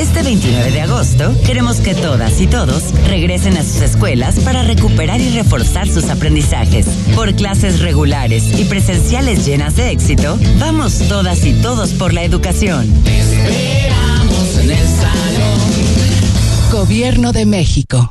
[0.00, 5.20] Este 29 de agosto queremos que todas y todos regresen a sus escuelas para recuperar
[5.20, 6.86] y reforzar sus aprendizajes.
[7.14, 12.90] Por clases regulares y presenciales llenas de éxito, vamos todas y todos por la educación.
[13.04, 15.60] esperamos en el salón.
[16.72, 18.10] Gobierno de México.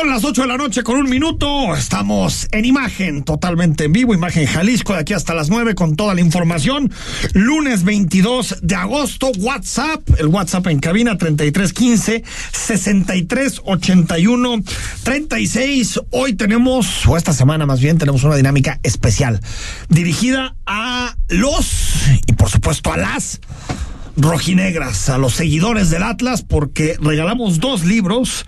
[0.00, 1.76] Son las 8 de la noche con un minuto.
[1.76, 4.14] Estamos en imagen, totalmente en vivo.
[4.14, 6.90] Imagen Jalisco de aquí hasta las 9 con toda la información.
[7.34, 9.30] Lunes 22 de agosto.
[9.40, 10.00] WhatsApp.
[10.18, 14.62] El WhatsApp en cabina 3315 6381
[15.02, 16.00] 36.
[16.12, 19.42] Hoy tenemos, o esta semana más bien, tenemos una dinámica especial
[19.90, 23.42] dirigida a los y por supuesto a las
[24.16, 28.46] rojinegras, a los seguidores del Atlas, porque regalamos dos libros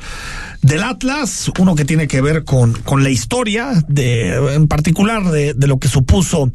[0.63, 5.55] del Atlas, uno que tiene que ver con, con la historia, de, en particular de,
[5.55, 6.51] de, lo que supuso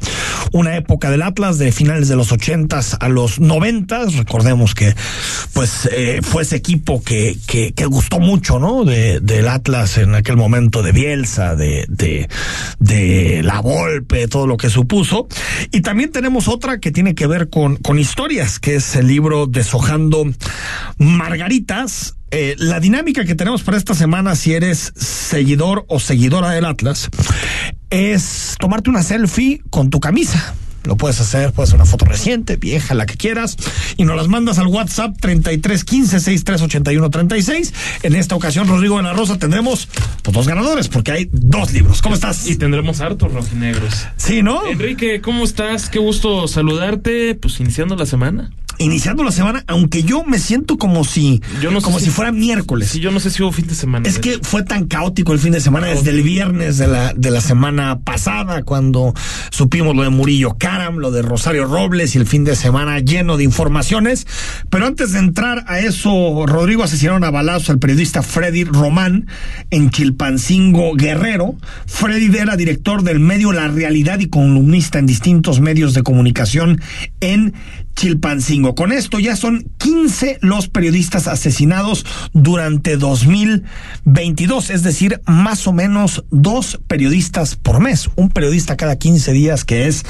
[0.52, 4.14] una época del Atlas de finales de los ochentas a los noventas.
[4.14, 4.94] Recordemos que
[5.52, 8.84] pues eh, fue ese equipo que, que, que, gustó mucho, ¿no?
[8.84, 12.28] De, del Atlas en aquel momento de Bielsa, de, de,
[12.78, 15.28] de la Volpe, todo lo que supuso.
[15.70, 19.46] Y también tenemos otra que tiene que ver con, con historias, que es el libro
[19.46, 20.24] Deshojando
[20.96, 26.66] Margaritas, eh, la dinámica que tenemos para esta semana, si eres seguidor o seguidora del
[26.66, 27.08] Atlas,
[27.90, 30.54] es tomarte una selfie con tu camisa.
[30.84, 33.56] Lo puedes hacer, puedes hacer una foto reciente, vieja, la que quieras,
[33.96, 37.74] y nos las mandas al WhatsApp 33 15 63 81 36.
[38.02, 39.88] En esta ocasión, Rodrigo de la Rosa, tendremos
[40.22, 42.00] pues, dos ganadores, porque hay dos libros.
[42.00, 42.48] ¿Cómo estás?
[42.48, 44.06] Y tendremos hartos rojinegros.
[44.16, 44.66] Sí, ¿no?
[44.66, 45.90] Enrique, ¿cómo estás?
[45.90, 51.04] Qué gusto saludarte, pues iniciando la semana iniciando la semana, aunque yo me siento como
[51.04, 52.90] si yo no como si, si, fuera miércoles.
[52.90, 54.08] Sí, yo no sé si hubo fin de semana.
[54.08, 57.30] Es que fue tan caótico el fin de semana desde el viernes de la de
[57.30, 59.14] la semana pasada cuando
[59.50, 63.36] supimos lo de Murillo Caram, lo de Rosario Robles y el fin de semana lleno
[63.36, 64.26] de informaciones,
[64.70, 69.26] pero antes de entrar a eso, Rodrigo asesinaron a balazos al periodista Freddy Román
[69.70, 71.56] en Chilpancingo Guerrero.
[71.86, 76.80] Freddy era director del medio La Realidad y columnista en distintos medios de comunicación
[77.20, 77.54] en
[77.98, 78.76] Chilpancingo.
[78.76, 86.24] Con esto ya son 15 los periodistas asesinados durante 2022, es decir, más o menos
[86.30, 90.04] dos periodistas por mes, un periodista cada 15 días que es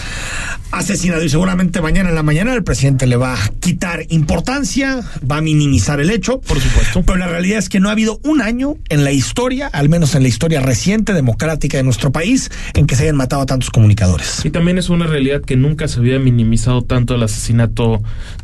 [0.71, 5.01] asesinado y seguramente mañana en la mañana el presidente le va a quitar importancia,
[5.31, 8.21] va a minimizar el hecho, por supuesto, pero la realidad es que no ha habido
[8.23, 12.51] un año en la historia, al menos en la historia reciente democrática de nuestro país,
[12.75, 14.45] en que se hayan matado a tantos comunicadores.
[14.45, 17.78] Y también es una realidad que nunca se había minimizado tanto el asesinato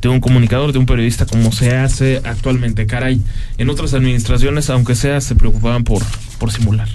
[0.00, 2.86] de un comunicador, de un periodista, como se hace actualmente.
[2.86, 3.20] Caray,
[3.58, 6.02] en otras administraciones, aunque sea, se preocupaban por,
[6.34, 6.88] por simular.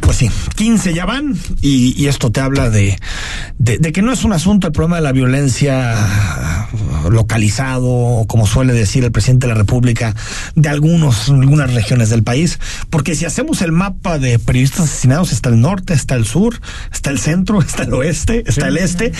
[0.00, 2.98] Pues sí, 15 ya van y, y esto te habla de,
[3.58, 6.68] de, de, que no es un asunto el problema de la violencia
[7.10, 10.14] localizado, o como suele decir el presidente de la República,
[10.54, 12.58] de algunos, algunas regiones del país,
[12.90, 16.60] porque si hacemos el mapa de periodistas asesinados, está el norte, está el sur,
[16.92, 18.68] está el centro, está el oeste, está sí.
[18.68, 19.12] el este,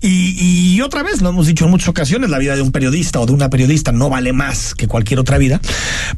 [0.00, 3.20] y, y otra vez, lo hemos dicho en muchas ocasiones, la vida de un periodista
[3.20, 5.60] o de una periodista no vale más que cualquier otra vida,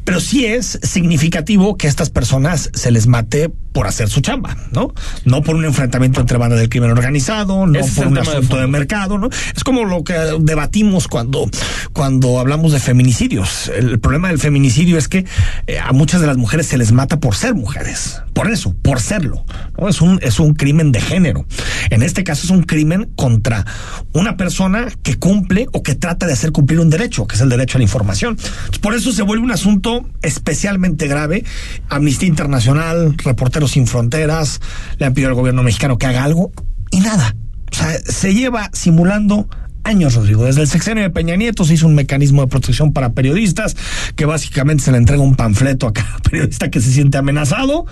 [0.04, 4.56] pero sí es significativo que a estas personas se les mate por hacer su chamba,
[4.70, 4.92] ¿no?
[5.24, 8.56] No por un enfrentamiento entre bandas del crimen organizado, no Ese por un de asunto
[8.56, 9.28] de, mercado, ¿no?
[9.56, 11.48] Es como lo que debatimos cuando,
[11.92, 13.70] cuando hablamos de feminicidios.
[13.74, 15.24] El problema del feminicidio es que
[15.66, 19.00] eh, a muchas de las mujeres se les mata por ser mujeres por eso, por
[19.00, 19.44] serlo.
[19.78, 19.88] ¿no?
[19.88, 21.46] Es, un, es un crimen de género.
[21.90, 23.64] En este caso es un crimen contra
[24.12, 27.48] una persona que cumple o que trata de hacer cumplir un derecho, que es el
[27.48, 28.38] derecho a la información.
[28.80, 31.44] Por eso se vuelve un asunto especialmente grave.
[31.88, 34.60] Amnistía Internacional, Reporteros Sin Fronteras,
[34.98, 36.52] le han pedido al gobierno mexicano que haga algo
[36.90, 37.34] y nada.
[37.70, 39.48] O sea, se lleva simulando
[39.84, 40.44] años, Rodrigo.
[40.44, 43.76] Desde el sexenio de Peña Nieto se hizo un mecanismo de protección para periodistas
[44.14, 47.86] que básicamente se le entrega un panfleto a cada periodista que se siente amenazado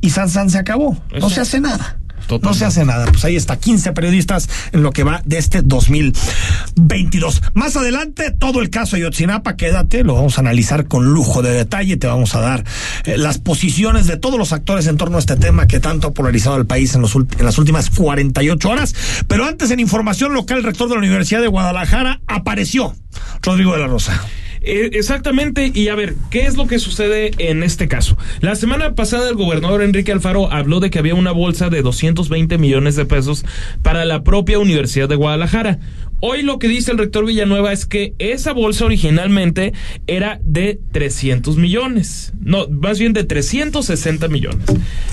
[0.00, 0.96] y San San se acabó.
[1.18, 1.98] No se hace nada.
[2.42, 3.06] No se hace nada.
[3.06, 7.42] Pues ahí está, 15 periodistas en lo que va de este 2022.
[7.54, 11.96] Más adelante, todo el caso Ayotzinapa, quédate, lo vamos a analizar con lujo de detalle.
[11.96, 12.64] Te vamos a dar
[13.04, 16.14] eh, las posiciones de todos los actores en torno a este tema que tanto ha
[16.14, 18.94] polarizado al país en, los, en las últimas 48 horas.
[19.28, 22.94] Pero antes, en información local, el rector de la Universidad de Guadalajara apareció.
[23.42, 24.20] Rodrigo de la Rosa.
[24.64, 28.16] Eh, Exactamente, y a ver, ¿qué es lo que sucede en este caso?
[28.40, 32.56] La semana pasada el gobernador Enrique Alfaro habló de que había una bolsa de 220
[32.58, 33.44] millones de pesos
[33.82, 35.78] para la propia Universidad de Guadalajara.
[36.20, 39.74] Hoy lo que dice el rector Villanueva es que esa bolsa originalmente
[40.06, 44.64] era de 300 millones, no, más bien de 360 millones.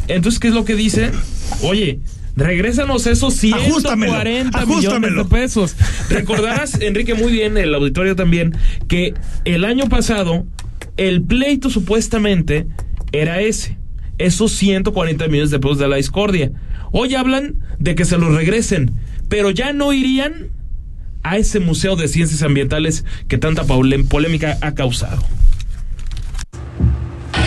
[0.07, 1.11] Entonces, ¿qué es lo que dice?
[1.63, 1.99] Oye,
[2.35, 5.23] regrésanos esos 140 millones ajustamelo.
[5.23, 5.75] de pesos.
[6.09, 8.55] Recordarás, Enrique, muy bien, el auditorio también,
[8.87, 9.13] que
[9.45, 10.45] el año pasado
[10.97, 12.67] el pleito supuestamente
[13.11, 13.77] era ese,
[14.17, 16.51] esos 140 millones de pesos de la discordia.
[16.91, 18.93] Hoy hablan de que se los regresen,
[19.29, 20.49] pero ya no irían
[21.23, 25.23] a ese Museo de Ciencias Ambientales que tanta polémica ha causado.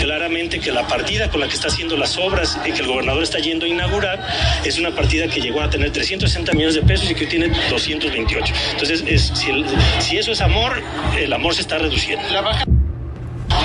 [0.04, 3.22] Claramente que la partida con la que está haciendo las obras y que el gobernador
[3.22, 4.20] está yendo a inaugurar
[4.62, 8.52] es una partida que llegó a tener 360 millones de pesos y que tiene 228.
[8.72, 9.64] Entonces, es- si, el-
[10.00, 10.82] si eso es amor,
[11.18, 12.22] el amor se está reduciendo.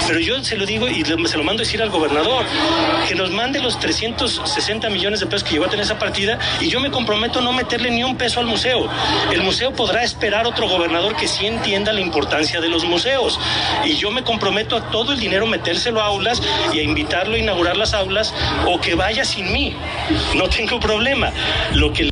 [0.10, 2.44] Pero yo se lo digo y se lo mando a decir al gobernador,
[3.08, 6.68] que nos mande los 360 millones de pesos que llegó a tener esa partida y
[6.68, 8.90] yo me comprometo a no meterle ni un peso al museo.
[9.32, 13.40] El museo podrá esperar otro gobernador que sí entienda la importancia de los museos.
[13.86, 16.42] Y yo me comprometo a todo el dinero metérselo a aulas
[16.74, 18.34] y a invitarlo a inaugurar las aulas
[18.66, 19.76] o que vaya sin mí.
[20.34, 21.32] No tengo problema.
[21.76, 22.10] Lo que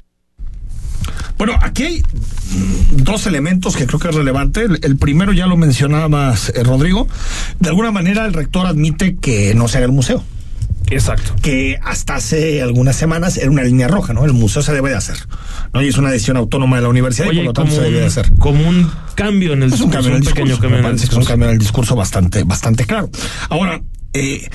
[1.37, 2.03] Bueno, aquí hay
[2.91, 4.61] dos elementos que creo que es relevante.
[4.63, 7.07] El, el primero ya lo mencionabas, eh, Rodrigo.
[7.59, 10.23] De alguna manera el rector admite que no se haga el museo.
[10.89, 11.35] Exacto.
[11.41, 14.23] que hasta hace algunas semanas era una línea roja, ¿no?
[14.23, 15.17] El museo se debe de hacer,
[15.73, 15.81] ¿no?
[15.81, 18.01] Y es una decisión autónoma de la universidad y por lo tanto se debe de
[18.03, 18.31] un, hacer.
[18.39, 20.61] como un cambio en el Es un cambio en el pequeño discurso.
[20.61, 21.27] cambio me en el parece que es un discurso.
[21.29, 23.09] cambio en el discurso bastante, bastante claro.
[23.49, 23.81] Ahora,
[24.13, 24.47] eh,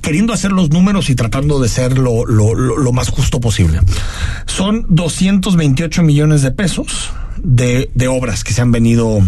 [0.00, 3.80] queriendo hacer los números y tratando de ser lo, lo, lo, lo más justo posible.
[4.46, 7.10] Son 228 millones de pesos
[7.42, 9.20] de, de obras que se han venido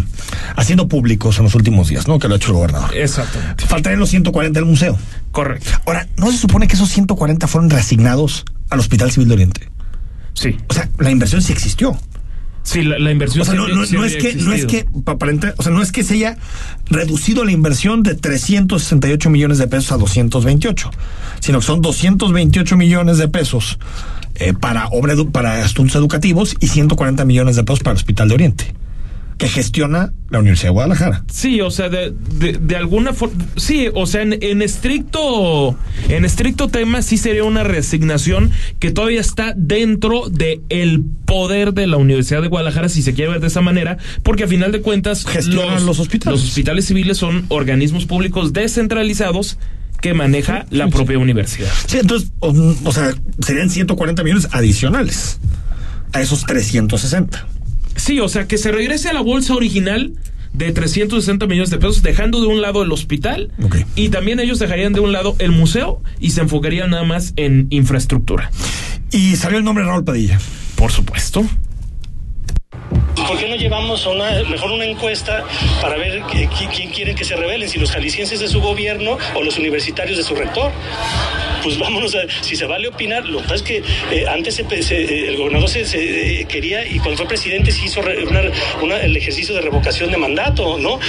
[0.55, 2.19] haciendo públicos en los últimos días, ¿no?
[2.19, 2.95] Que lo ha hecho el gobernador.
[2.95, 3.65] Exactamente.
[3.65, 4.97] Faltarían los 140 del museo.
[5.31, 5.71] Correcto.
[5.85, 9.69] Ahora, ¿no se supone que esos 140 fueron reasignados al Hospital Civil de Oriente?
[10.33, 10.57] Sí.
[10.67, 11.97] O sea, la inversión sí existió.
[12.63, 14.85] Sí, la, la inversión O sea, no, es que, no es que,
[15.31, 16.37] entrar- o sea, no es que se haya
[16.89, 20.89] reducido la inversión de 368 millones de pesos a 228,
[21.41, 23.79] sino que son 228 millones de pesos
[24.35, 28.29] eh, para obra edu- para asuntos educativos y 140 millones de pesos para el Hospital
[28.29, 28.73] de Oriente,
[29.37, 31.23] que gestiona la Universidad de Guadalajara.
[31.31, 35.77] Sí, o sea, de, de, de alguna forma, sí, o sea, en, en estricto,
[36.09, 41.87] en estricto tema sí sería una resignación que todavía está dentro de el poder de
[41.87, 44.81] la Universidad de Guadalajara, si se quiere ver de esa manera, porque a final de
[44.81, 46.39] cuentas Gestionan los hospitales.
[46.39, 49.57] los hospitales civiles son organismos públicos descentralizados
[50.01, 51.71] que maneja la propia universidad.
[51.87, 55.39] Sí, entonces, o, o sea, serían 140 millones adicionales
[56.11, 57.47] a esos 360.
[57.95, 60.13] Sí, o sea, que se regrese a la bolsa original
[60.53, 63.51] de 360 millones de pesos, dejando de un lado el hospital
[63.95, 67.67] y también ellos dejarían de un lado el museo y se enfocarían nada más en
[67.71, 68.51] infraestructura.
[69.11, 70.39] Y salió el nombre de Raúl Padilla.
[70.75, 71.45] Por supuesto.
[73.27, 75.43] ¿Por qué no llevamos una, mejor una encuesta
[75.81, 77.69] para ver quién quieren que se rebelen?
[77.69, 80.71] Si los jaliscienses de su gobierno o los universitarios de su rector.
[81.63, 85.27] Pues vámonos a, si se vale opinar, lo que pasa es que eh, antes eh,
[85.29, 90.11] el gobernador se, eh, quería y cuando fue presidente se hizo el ejercicio de revocación
[90.11, 90.99] de mandato, ¿no?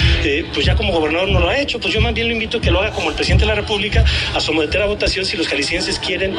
[0.53, 2.61] Pues ya como gobernador no lo ha hecho, pues yo más bien lo invito a
[2.61, 5.49] que lo haga como el presidente de la República, a someter a votación si los
[5.49, 6.35] jaliscienses quieren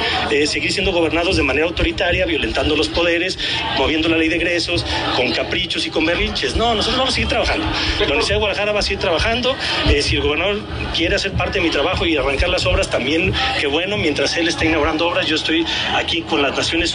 [0.47, 3.39] seguir siendo gobernados de manera autoritaria, violentando los poderes,
[3.77, 6.57] moviendo la ley de egresos, con caprichos y con berrinches.
[6.57, 7.65] No, nosotros vamos a seguir trabajando.
[8.01, 9.55] La Universidad de Guadalajara va a seguir trabajando.
[9.89, 10.61] Eh, si el gobernador
[10.97, 14.49] quiere hacer parte de mi trabajo y arrancar las obras, también, qué bueno, mientras él
[14.49, 15.65] está inaugurando obras, yo estoy
[15.95, 16.95] aquí con las Naciones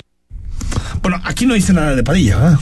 [1.01, 2.59] Bueno, aquí no dice nada de Padilla, ¿verdad?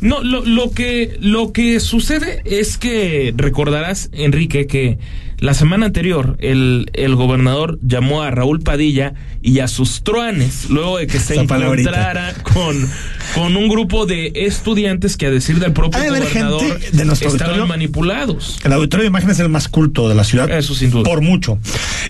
[0.00, 4.98] No, lo, lo que lo que sucede es que recordarás, Enrique, que
[5.38, 10.98] la semana anterior el, el gobernador llamó a Raúl Padilla y a sus truanes luego
[10.98, 11.90] de que se Esa palabrita.
[11.90, 12.88] encontrara con,
[13.34, 17.28] con un grupo de estudiantes que a decir del propio de gobernador gente de nuestro
[17.28, 18.58] estaban manipulados.
[18.64, 20.50] El auditorio de imagen es el más culto de la ciudad.
[20.50, 21.04] Eso sin duda.
[21.04, 21.58] Por mucho.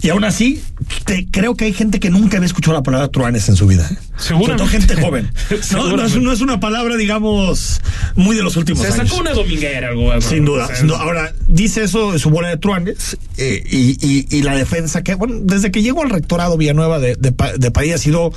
[0.03, 0.63] Y aún así,
[1.05, 3.89] te- creo que hay gente que nunca había escuchado la palabra truanes en su vida.
[3.91, 3.97] ¿eh?
[4.17, 4.47] Seguramente.
[4.47, 5.31] Sobre todo gente joven.
[5.49, 6.21] No, no, es, Seguramente.
[6.21, 7.81] no es una palabra, digamos,
[8.15, 9.09] muy de los últimos Se años.
[9.09, 10.13] sacó una dominguera algo.
[10.13, 10.67] algo, Sin duda.
[10.67, 10.97] o sea.
[10.99, 15.15] Ahora, dice eso de su bola de truanes eh, y, y- y la defensa que,
[15.15, 18.33] bueno, desde que llegó al rectorado Villanueva de, de, de ha sido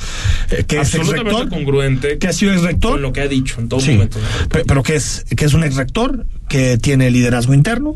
[0.51, 2.91] eh, que es exrector, congruente que ha sido exrector.
[2.93, 4.19] con lo que ha dicho en todo Sí, momento.
[4.49, 7.95] pe- pero que es, que es un ex rector, que tiene liderazgo interno.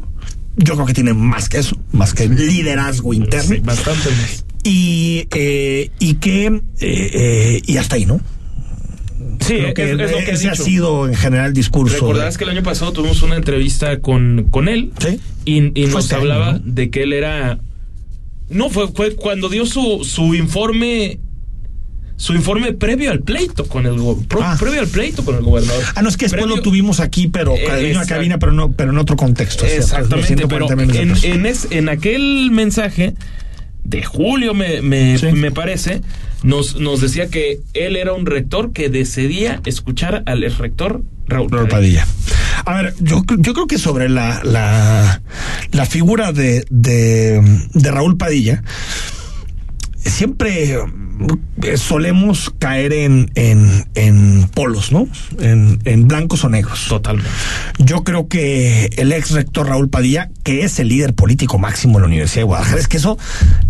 [0.57, 3.55] Yo creo que tiene más que eso, más que liderazgo interno.
[3.55, 4.45] Sí, bastante más.
[4.63, 8.19] Y, eh, y que, eh, eh, y hasta ahí, ¿no?
[9.41, 11.95] Sí, Creo es, que es lo que ese ha sido en general el discurso.
[11.95, 15.19] Recordarás de- que el año pasado tuvimos una entrevista con, con él Sí.
[15.45, 16.59] y, nos este año, hablaba ¿no?
[16.63, 17.59] de que él era...
[18.49, 21.19] No, fue, fue cuando dio su, su informe
[22.17, 23.95] su informe previo al pleito con el
[24.41, 24.55] Ah.
[24.59, 25.83] previo al pleito con el gobernador.
[25.95, 28.51] Ah, no, es que después Previo- lo tuvimos aquí, pero Eh, en una cabina, pero
[28.53, 29.65] no, pero en otro contexto.
[29.65, 33.13] Exactamente, 140 pero en, en, es- en aquel mensaje
[33.83, 35.27] de julio, me, me, Sí.
[35.33, 36.01] me parece,
[36.41, 41.51] nos, nos decía que él era un rector que decidía escuchar al ex rector Raúl
[41.51, 42.05] Raúl Padilla.
[42.05, 42.61] Padilla.
[42.65, 45.21] A ver, yo, yo creo que sobre la, la,
[45.71, 47.41] la figura de, de,
[47.73, 48.63] de Raúl Padilla,
[50.05, 50.73] siempre
[51.63, 55.07] eh, solemos caer en, en, en polos, ¿no?
[55.39, 56.85] En, en blancos o negros.
[56.89, 57.29] Totalmente.
[57.79, 62.01] Yo creo que el ex rector Raúl Padilla, que es el líder político máximo de
[62.01, 63.17] la Universidad de Guadalajara, es que eso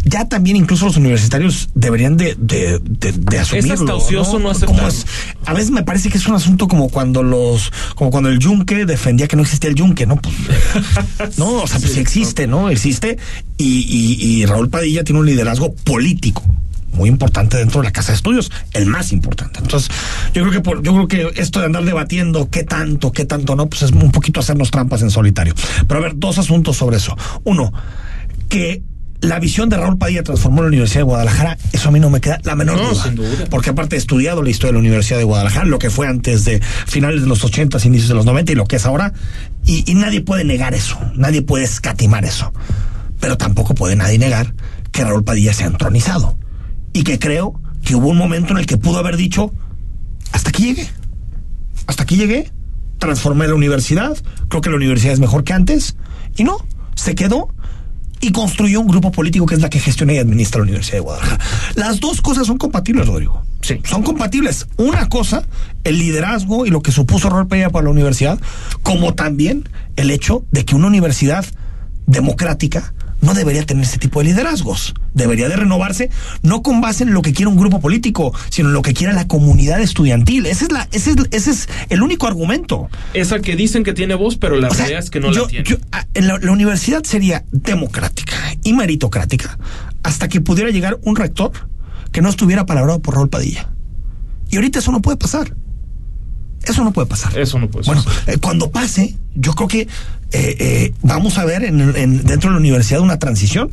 [0.03, 3.73] ya también incluso los universitarios deberían de, de, de, de asumirlo.
[3.73, 4.75] hasta ocioso no aceptarlo.
[4.77, 5.05] Como es-
[5.45, 8.85] a veces me parece que es un asunto como cuando los, como cuando el yunque
[8.87, 10.15] defendía que no existía el yunque, ¿no?
[10.15, 10.35] Pues,
[11.37, 12.69] no, o sea, pues sí existe, ¿no?
[12.71, 13.17] Existe
[13.57, 16.24] y, y, y Raúl Padilla tiene un liderazgo político
[16.93, 19.59] muy importante dentro de la casa de estudios, el más importante.
[19.59, 19.89] Entonces,
[20.33, 23.55] yo creo que por, yo creo que esto de andar debatiendo qué tanto, qué tanto
[23.57, 25.53] no, pues es un poquito hacernos trampas en solitario.
[25.87, 27.17] Pero a ver, dos asuntos sobre eso.
[27.43, 27.73] Uno,
[28.47, 28.81] que
[29.21, 32.21] la visión de Raúl Padilla transformó la Universidad de Guadalajara, eso a mí no me
[32.21, 33.03] queda la menor No, duda.
[33.03, 33.29] sin duda.
[33.49, 36.45] Porque aparte he estudiado la historia de la Universidad de Guadalajara, lo que fue antes
[36.45, 39.13] de finales de los 80, inicios de los 90 y lo que es ahora,
[39.65, 42.53] y, y nadie puede negar eso, nadie puede escatimar eso.
[43.19, 44.53] Pero tampoco puede nadie negar
[44.95, 46.37] que Raúl Padilla se ha entronizado.
[46.93, 49.53] Y que creo que hubo un momento en el que pudo haber dicho,
[50.31, 50.89] hasta aquí llegué.
[51.85, 52.49] Hasta aquí llegué.
[52.97, 54.17] Transformé la universidad.
[54.47, 55.97] Creo que la universidad es mejor que antes.
[56.37, 57.49] Y no, se quedó
[58.21, 61.01] y construyó un grupo político que es la que gestiona y administra la Universidad de
[61.01, 61.43] Guadalajara.
[61.75, 63.43] Las dos cosas son compatibles, Rodrigo.
[63.59, 63.81] Sí.
[63.83, 64.65] Son compatibles.
[64.77, 65.45] Una cosa,
[65.83, 68.39] el liderazgo y lo que supuso Raúl Padilla para la universidad,
[68.81, 71.45] como también el hecho de que una universidad
[72.07, 74.93] democrática no debería tener ese tipo de liderazgos.
[75.13, 76.09] Debería de renovarse,
[76.43, 79.13] no con base en lo que quiera un grupo político, sino en lo que quiera
[79.13, 80.45] la comunidad estudiantil.
[80.45, 82.89] Ese es, la, ese es, ese es el único argumento.
[83.13, 85.43] Esa que dicen que tiene voz, pero la O sea, realidad es que no yo-
[85.43, 85.69] la tiene.
[85.69, 89.57] yo, ah, la, la universidad sería democrática y meritocrática
[90.03, 91.51] hasta que pudiera llegar un rector
[92.11, 93.69] que no estuviera palabrado por Raúl Padilla.
[94.49, 95.55] Y ahorita eso no puede pasar.
[96.65, 97.37] Eso no puede pasar.
[97.37, 98.35] Eso no puede Bueno, suceder.
[98.35, 99.87] eh, cuando pase, yo creo que eh,
[100.31, 103.71] eh, vamos a ver en, en- dentro de la universidad una transición.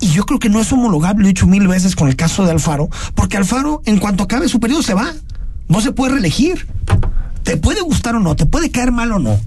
[0.00, 2.44] Y yo creo que no es homologable, lo he dicho mil veces con el caso
[2.44, 5.12] de Alfaro, porque Alfaro, en cuanto acabe su periodo, se va.
[5.68, 6.66] No se puede reelegir.
[7.42, 9.40] Te puede gustar o no, te puede caer mal o no.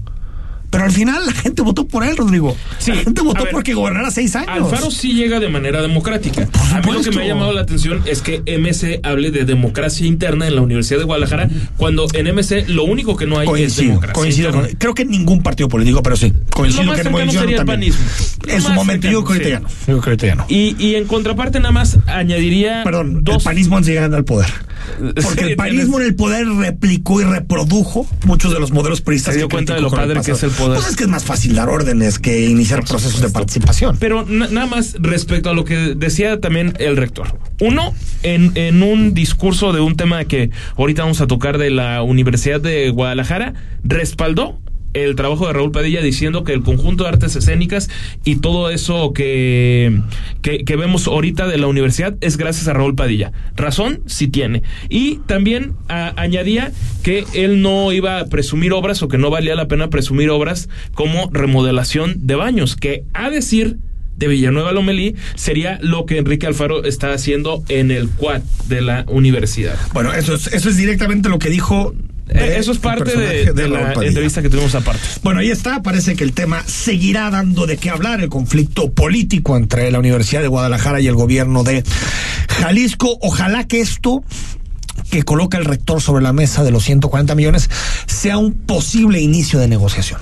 [0.70, 2.56] Pero al final la gente votó por él, Rodrigo.
[2.78, 4.48] Sí, la gente votó ver, porque gobernara seis años.
[4.50, 6.48] Alfaro sí llega de manera democrática.
[6.72, 10.06] A mí lo que me ha llamado la atención es que MC hable de democracia
[10.06, 13.76] interna en la Universidad de Guadalajara, cuando en MC lo único que no hay es
[13.76, 14.12] democracia.
[14.14, 17.40] coincido con, creo que ningún partido político, pero sí, coincido Lo más que cercano Movimiento
[17.40, 17.92] sería el también.
[17.92, 18.04] panismo.
[18.46, 19.94] Lo En su momento, yo creo que cercano, ya no.
[19.94, 20.46] Yo creo que ya no.
[20.48, 24.48] Y, y en contraparte nada más añadiría Perdón, dos el panismo llegar al poder.
[25.22, 29.34] Porque el panismo en el poder replicó y reprodujo muchos de los modelos priistas.
[29.34, 30.76] Se dio que cuenta de lo el padre que es el poder.
[30.78, 33.96] Pues es que es más fácil dar órdenes que iniciar procesos de participación.
[33.98, 37.38] Pero na- nada más respecto a lo que decía también el rector.
[37.60, 42.02] Uno, en, en un discurso de un tema que ahorita vamos a tocar de la
[42.02, 44.58] Universidad de Guadalajara, respaldó
[44.94, 47.88] el trabajo de Raúl Padilla diciendo que el conjunto de artes escénicas
[48.24, 50.00] y todo eso que,
[50.42, 53.32] que, vemos ahorita de la universidad es gracias a Raúl Padilla.
[53.56, 54.62] Razón, sí tiene.
[54.88, 59.68] Y también añadía que él no iba a presumir obras o que no valía la
[59.68, 63.78] pena presumir obras como remodelación de baños, que a decir
[64.20, 69.04] de Villanueva Lomelí sería lo que Enrique Alfaro está haciendo en el quad de la
[69.08, 69.76] universidad.
[69.94, 71.94] Bueno, eso es, eso es directamente lo que dijo
[72.32, 74.08] Eh, Eso es parte de, la Padilla.
[74.08, 75.00] entrevista que tuvimos aparte.
[75.22, 75.82] Bueno, ahí está.
[75.82, 80.42] Parece que el tema seguirá dando de qué hablar, el conflicto político entre la Universidad
[80.42, 81.82] de Guadalajara y el gobierno de
[82.48, 83.18] Jalisco.
[83.20, 84.22] Ojalá que esto
[85.10, 87.68] que coloca el rector sobre la mesa de los 140 millones
[88.06, 90.20] sea un posible inicio de negociación.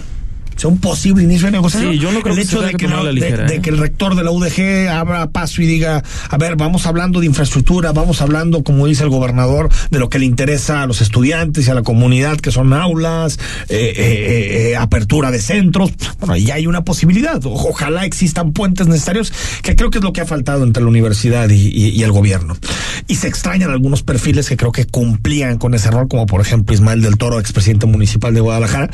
[0.58, 1.92] Sea un posible inicio de negociación.
[1.92, 3.12] Sí, yo no creo el que hecho de que la de-
[3.44, 3.60] de ¿eh?
[3.62, 7.26] que el rector de la UDG abra paso y diga, a ver, vamos hablando de
[7.26, 11.66] infraestructura, vamos hablando, como dice el gobernador, de lo que le interesa a los estudiantes
[11.66, 13.38] y a la comunidad, que son aulas,
[13.68, 15.92] eh, eh, apertura de centros.
[16.18, 17.40] Bueno, ahí hay una posibilidad.
[17.44, 21.48] Ojalá existan puentes necesarios, que creo que es lo que ha faltado entre la universidad
[21.50, 22.56] y, y- y el gobierno.
[23.06, 26.74] Y se extrañan algunos perfiles que creo que cumplían con ese rol, como por ejemplo
[26.74, 28.90] Ismael del Toro, expresidente municipal de Guadalajara,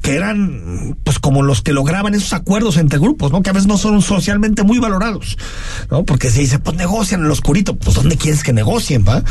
[0.00, 3.42] que eran pues como los que lograban esos acuerdos entre grupos, ¿no?
[3.42, 5.36] Que a veces no son socialmente muy valorados,
[5.90, 6.04] ¿no?
[6.04, 9.22] Porque se dice, pues negocian en lo oscurito, pues ¿dónde quieres que negocien, va?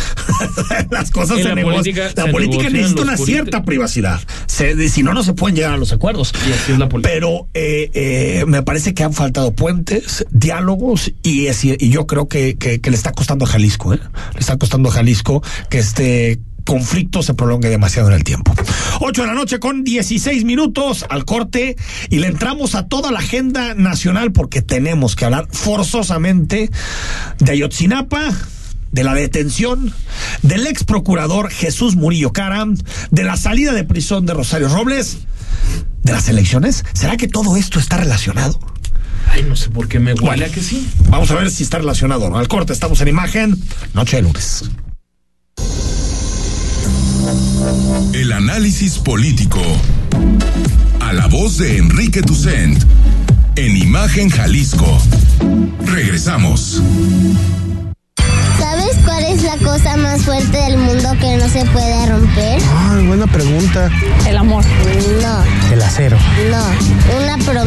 [0.91, 1.83] Las cosas En se la negocian.
[1.95, 4.19] política La política necesita una cierta privacidad.
[4.47, 6.33] Se- si no, no se pueden llegar a los acuerdos.
[6.47, 7.13] Y así es la política.
[7.13, 12.27] Pero eh, eh, me parece que han faltado puentes, diálogos, y, es- y yo creo
[12.27, 13.99] que, que- que le está costando a Jalisco, ¿eh?
[14.33, 18.53] Le está costando a Jalisco que este conflicto se prolongue demasiado en el tiempo.
[18.99, 21.75] 8 de la noche con 16 minutos al corte
[22.09, 26.69] y le entramos a toda la agenda nacional porque tenemos que hablar forzosamente
[27.39, 28.31] de Ayotzinapa,
[28.91, 29.93] de la detención
[30.43, 32.65] del ex procurador Jesús Murillo Cara,
[33.11, 35.19] de la salida de prisión de Rosario Robles,
[36.03, 36.83] de las elecciones.
[36.93, 38.59] ¿Será que todo esto está relacionado?
[39.27, 40.45] Ay, no sé por qué me huele Bueno.
[40.45, 40.87] a que sí.
[41.09, 42.37] Vamos a ver si está relacionado o no.
[42.37, 43.55] Al corte estamos en imagen,
[43.93, 44.65] noche de lunes.
[48.13, 49.61] El análisis político.
[50.99, 52.81] A la voz de Enrique Tucent.
[53.55, 54.97] En Imagen Jalisco.
[55.85, 56.81] Regresamos.
[58.59, 62.61] ¿Sabes cuál es la cosa más fuerte del mundo que no se puede romper?
[62.89, 63.89] Ay, buena pregunta.
[64.27, 64.63] El amor.
[65.21, 66.17] No, El acero.
[66.49, 67.60] no, una promesa.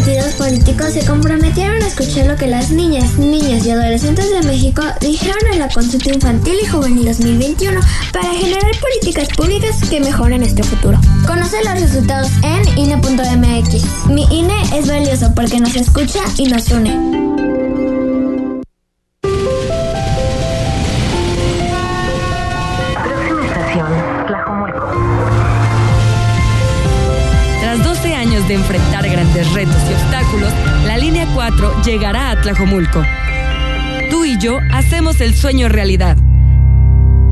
[0.00, 4.80] Partidos políticos se comprometieron a escuchar lo que las niñas, niños y adolescentes de México
[4.98, 7.78] dijeron en la consulta infantil y juvenil 2021
[8.10, 10.98] para generar políticas públicas que mejoren nuestro futuro.
[11.26, 14.06] Conoce los resultados en INE.mx.
[14.08, 17.39] Mi INE es valioso porque nos escucha y nos une.
[32.50, 33.04] Tlajomulco.
[34.10, 36.16] Tú y yo hacemos el sueño realidad.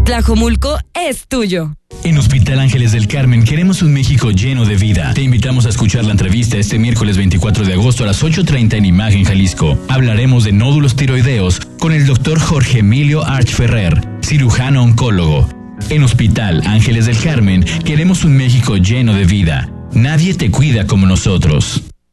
[0.05, 1.75] Tlajomulco es tuyo.
[2.05, 5.13] En Hospital Ángeles del Carmen queremos un México lleno de vida.
[5.15, 8.85] Te invitamos a escuchar la entrevista este miércoles 24 de agosto a las 8.30 en
[8.85, 9.77] Imagen Jalisco.
[9.89, 15.49] Hablaremos de nódulos tiroideos con el doctor Jorge Emilio Arch Ferrer, cirujano oncólogo.
[15.91, 19.69] En Hospital Ángeles del Carmen queremos un México lleno de vida.
[19.91, 21.88] Nadie te cuida como nosotros.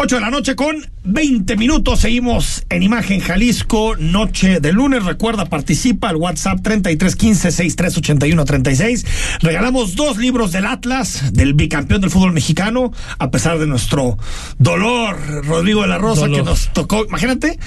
[0.00, 1.98] 8 de la noche con 20 minutos.
[1.98, 5.04] Seguimos en Imagen Jalisco, noche de lunes.
[5.04, 9.04] Recuerda, participa al WhatsApp 3315-6381-36.
[9.40, 14.16] Regalamos dos libros del Atlas, del bicampeón del fútbol mexicano, a pesar de nuestro
[14.60, 16.36] dolor, Rodrigo de la Rosa, Dolor.
[16.36, 17.04] que nos tocó.
[17.04, 17.58] Imagínate,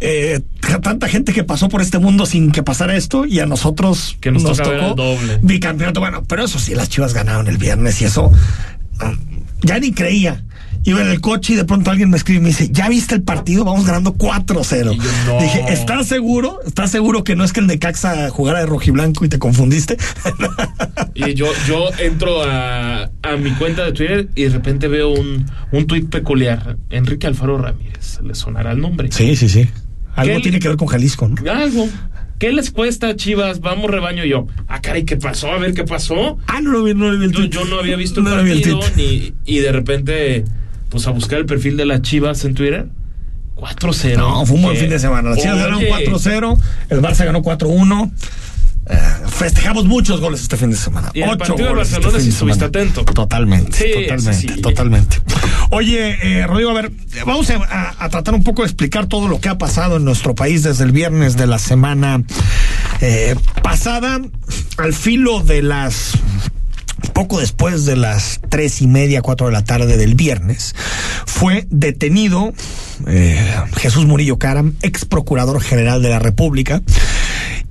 [0.00, 0.40] eh,
[0.82, 4.32] tanta gente que pasó por este mundo sin que pasara esto y a nosotros Que
[4.32, 5.38] nos tocó doble.
[5.42, 6.00] bicampeonato.
[6.00, 8.32] Bueno, pero eso sí, las chivas ganaron el viernes y eso.
[9.62, 10.42] Ya ni creía
[10.84, 13.14] Iba en el coche y de pronto alguien me escribe y me dice, ¿ya viste
[13.14, 13.64] el partido?
[13.64, 14.96] Vamos ganando 4-0.
[15.26, 15.40] no.
[15.40, 16.60] Dije, ¿estás seguro?
[16.66, 19.98] ¿Estás seguro que no es que el Necaxa jugara de rojiblanco y te confundiste?
[21.14, 25.44] Y yo, yo entro a, a mi cuenta de Twitter y de repente veo un,
[25.72, 26.76] un tuit peculiar.
[26.90, 29.08] Enrique Alfaro Ramírez, le sonará el nombre.
[29.12, 29.68] sí, sí, sí.
[30.16, 31.52] Algo ¿Qué- tiene que ver con Jalisco, ¿no?
[31.52, 31.88] Algo.
[32.38, 33.60] ¿Qué les cuesta, Chivas?
[33.60, 34.46] Vamos, rebaño y yo.
[34.68, 35.50] Ah, caray, ¿qué pasó?
[35.52, 36.38] A ver, ¿qué pasó?
[36.46, 38.30] Ah, no lo vi, no lo vi el Yo, yo no había visto el No
[38.36, 40.44] partido ni, y de repente,
[40.88, 42.86] pues a buscar el perfil de las Chivas en Twitter.
[43.56, 44.16] 4-0.
[44.16, 45.30] No, fue un buen fin de semana.
[45.30, 46.58] Las Chivas ganaron Oye, 4-0,
[46.90, 48.12] el Barça ganó 4-1.
[48.90, 48.96] Eh,
[49.28, 51.10] festejamos muchos goles este fin de semana.
[51.12, 53.04] Y el Ocho partido de goles este Barcelona fin sí de estuviste atento.
[53.04, 54.60] Totalmente, Sí, totalmente, sí.
[54.62, 55.16] totalmente.
[55.70, 56.92] Oye, eh, Rodrigo, a ver,
[57.26, 60.04] vamos a, a- a tratar un poco de explicar todo lo que ha pasado en
[60.04, 62.22] nuestro país desde el viernes de la semana
[63.02, 64.20] eh, pasada,
[64.78, 66.12] al filo de las
[67.12, 70.74] poco después de las tres y media, cuatro de la tarde del viernes,
[71.26, 72.52] fue detenido
[73.06, 76.82] eh, Jesús Murillo Caram, ex procurador general de la República.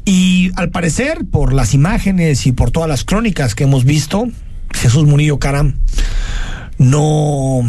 [0.05, 4.27] Y al parecer, por las imágenes y por todas las crónicas que hemos visto,
[4.73, 5.75] Jesús Murillo Caram
[6.77, 7.61] no,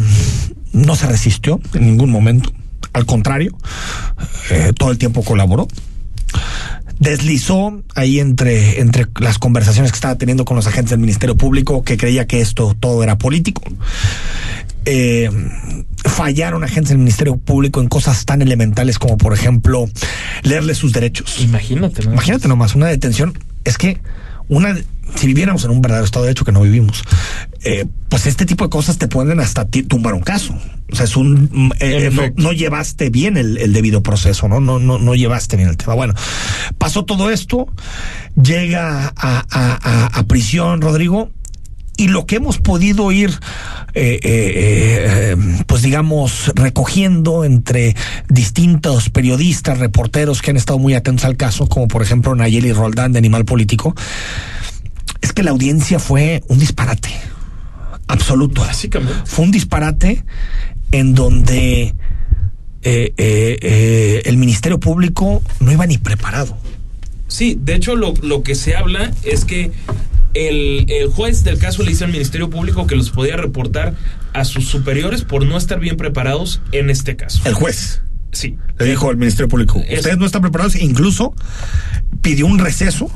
[0.71, 2.51] no se resistió en ningún momento.
[2.93, 3.55] Al contrario,
[4.51, 5.67] eh, todo el tiempo colaboró
[6.99, 11.83] deslizó ahí entre, entre las conversaciones que estaba teniendo con los agentes del Ministerio Público
[11.83, 13.63] que creía que esto todo era político.
[14.85, 15.29] Eh,
[16.03, 19.89] fallaron agentes del Ministerio Público en cosas tan elementales como, por ejemplo,
[20.43, 21.39] leerle sus derechos.
[21.41, 22.13] Imagínate, ¿no?
[22.13, 23.37] Imagínate nomás, una detención.
[23.63, 23.99] Es que
[24.49, 24.75] una,
[25.15, 27.03] si viviéramos en un verdadero Estado de Derecho que no vivimos,
[27.63, 30.53] eh, pues este tipo de cosas te pueden hasta tumbar un caso.
[30.91, 34.47] O sea, es un mm, eh, En no, no llevaste bien el, el debido proceso,
[34.47, 34.59] ¿no?
[34.59, 35.93] No, no, no llevaste bien el tema.
[35.93, 36.13] Bueno,
[36.77, 37.67] pasó todo esto,
[38.41, 41.29] llega a, a- a- a prisión, Rodrigo,
[41.97, 43.31] y lo que hemos podido ir,
[43.93, 47.95] eh, eh, eh, pues digamos, recogiendo entre
[48.27, 53.13] distintos periodistas, reporteros que han estado muy atentos al caso, como por ejemplo Nayeli Roldán
[53.13, 53.95] de Animal Político,
[55.21, 57.09] es que la audiencia fue un disparate
[58.07, 58.61] absoluto.
[58.61, 59.21] Básicamente.
[59.25, 60.23] Fue un disparate
[60.91, 61.93] en donde
[62.81, 66.57] eh, eh, eh, el Ministerio Público no iba ni preparado.
[67.27, 69.71] Sí, de hecho lo, lo que se habla es que
[70.33, 73.93] el, el juez del caso le dice al Ministerio Público que los podía reportar
[74.33, 77.41] a sus superiores por no estar bien preparados en este caso.
[77.45, 78.57] El juez Sí.
[78.77, 81.33] le dijo al Ministerio Público, Es- ustedes no están preparados, incluso
[82.21, 83.09] pidió un receso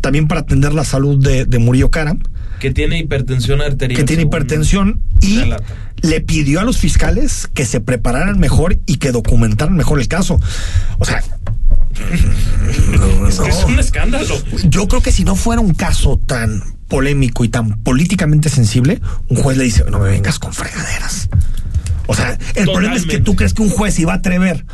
[0.00, 2.20] también para atender la salud de, de Murillo Karam,
[2.58, 3.98] Que tiene hipertensión arterial.
[4.00, 5.64] que tiene hipertensión, y relata.
[6.00, 10.40] le pidió a los fiscales que se prepararan mejor y que documentaran mejor el caso.
[10.98, 11.22] O sea,
[13.30, 14.34] Es que es un escándalo.
[14.68, 19.36] yo creo que si no fuera un caso tan polémico y tan políticamente sensible, un
[19.36, 21.28] juez le dice, no me vengas con fregaderas.
[22.06, 24.64] O sea, el problema es que tú crees que un juez iba a atrever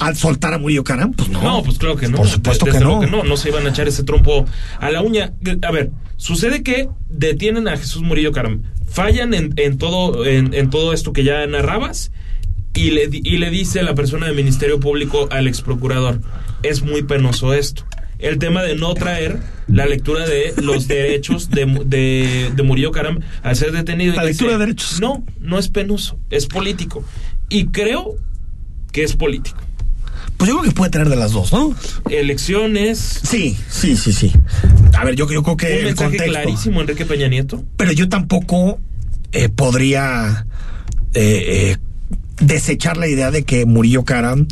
[0.00, 1.42] a soltar a Murillo Caram, pues no.
[1.42, 2.16] No, pues claro que no.
[2.16, 3.02] Por supuesto que no.
[3.02, 3.22] no.
[3.22, 4.46] No se iban a echar ese trompo
[4.80, 5.34] a la uña.
[5.62, 8.62] A ver, sucede que detienen a Jesús Murillo Caram.
[8.88, 12.12] Fallan en, en todo, en, en todo esto que ya narrabas.
[12.72, 16.22] Y le, y le dice la persona del Ministerio Público al ex procurador:
[16.62, 17.84] es muy penoso esto.
[18.18, 23.20] El tema de no traer la lectura de los derechos de, de, de Murillo Caram
[23.42, 24.14] al ser detenido.
[24.14, 25.00] La dice, lectura de derechos.
[25.00, 27.04] No, no es penoso, es político.
[27.48, 28.16] Y creo
[28.92, 29.58] que es político.
[30.36, 31.74] Pues yo creo que puede tener de las dos, ¿no?
[32.10, 34.32] Elecciones, Sí, sí, sí, sí.
[34.94, 36.30] A ver, yo, yo creo que un mensaje contexto.
[36.30, 37.64] clarísimo, Enrique Peña Nieto.
[37.76, 38.78] Pero yo tampoco
[39.32, 40.46] eh, podría
[41.14, 41.76] eh, eh,
[42.40, 44.46] desechar la idea de que Murillo Karam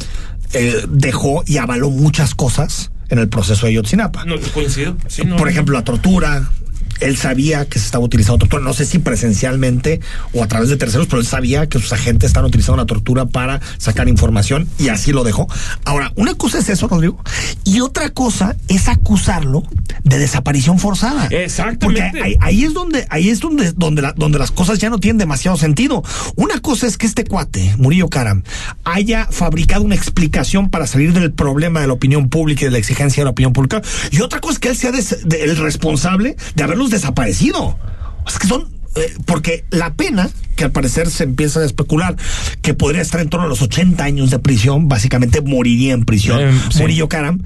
[0.55, 4.25] eh, dejó y avaló muchas cosas en el proceso de Ayotzinapa.
[4.25, 4.97] No coincido.
[5.09, 6.51] Sí, no, Por ejemplo, la tortura.
[7.01, 10.01] Él sabía que se estaba utilizando tortura, no sé si presencialmente
[10.33, 13.27] o a través de terceros, pero él sabía que sus agentes estaban utilizando la tortura
[13.27, 15.49] para sacar información y así lo dejó.
[15.85, 17.19] Ahora, una cosa es eso, Rodrigo,
[17.65, 19.63] y otra cosa es acusarlo
[20.05, 21.27] de desaparición forzada.
[21.29, 22.03] Exactamente.
[22.11, 24.99] Porque ahí, ahí es donde, ahí es donde, donde, la- donde las cosas ya no
[24.99, 26.03] tienen demasiado sentido.
[26.37, 28.43] Una cosa es que este cuate, Murillo Karam,
[28.85, 32.79] haya fabricado una explicación para salir del problema de la opinión pública y de la
[32.79, 33.83] exigencia de la opinión pública.
[34.11, 37.79] Y otra cosa es que él sea des- de- el responsable de desaparecido.
[38.27, 42.17] Sea, que son, eh, porque la pena, que al parecer se empieza a especular,
[42.63, 46.41] que podría estar en torno a los 80 años de prisión, básicamente moriría en prisión.
[46.41, 46.79] Eh, sí.
[46.81, 47.43] Murillo Karam,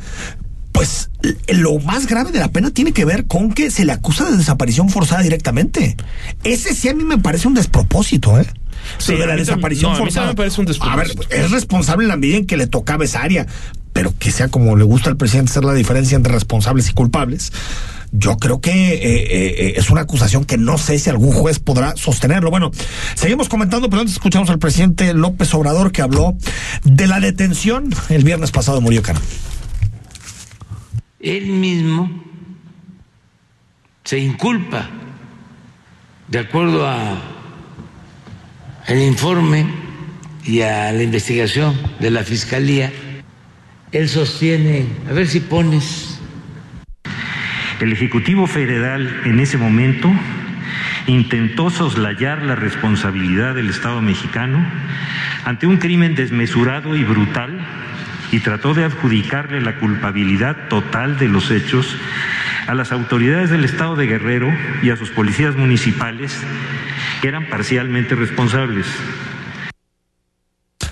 [0.73, 3.93] pues l- lo más grave de la pena tiene que ver con que se le
[3.93, 5.97] acusa de desaparición forzada directamente.
[6.45, 8.47] Ese sí a mí me parece un despropósito, ¿eh?
[8.99, 10.29] Sí, de la desaparición no, a mí forzada.
[10.29, 11.35] me parece un A ver, despropósito.
[11.45, 13.47] es responsable en la medida en que le tocaba esa área.
[13.99, 17.53] Pero que sea como le gusta al presidente hacer la diferencia entre responsables y culpables,
[18.13, 21.97] yo creo que eh, eh, es una acusación que no sé si algún juez podrá
[21.97, 22.49] sostenerlo.
[22.49, 22.71] Bueno,
[23.17, 26.37] seguimos comentando, pero antes escuchamos al presidente López Obrador que habló
[26.85, 29.03] de la detención el viernes pasado de Murillo.
[31.19, 32.23] Él mismo
[34.05, 34.89] se inculpa
[36.29, 37.21] de acuerdo a
[38.87, 39.67] el informe
[40.45, 42.93] y a la investigación de la fiscalía.
[43.93, 46.19] Él sostiene, a ver si pones
[47.81, 50.11] el Ejecutivo Federal en ese momento
[51.07, 54.67] intentó soslayar la responsabilidad del Estado mexicano
[55.45, 57.65] ante un crimen desmesurado y brutal
[58.33, 61.97] y trató de adjudicarle la culpabilidad total de los hechos
[62.67, 66.37] a las autoridades del Estado de Guerrero y a sus policías municipales
[67.23, 68.87] que eran parcialmente responsables.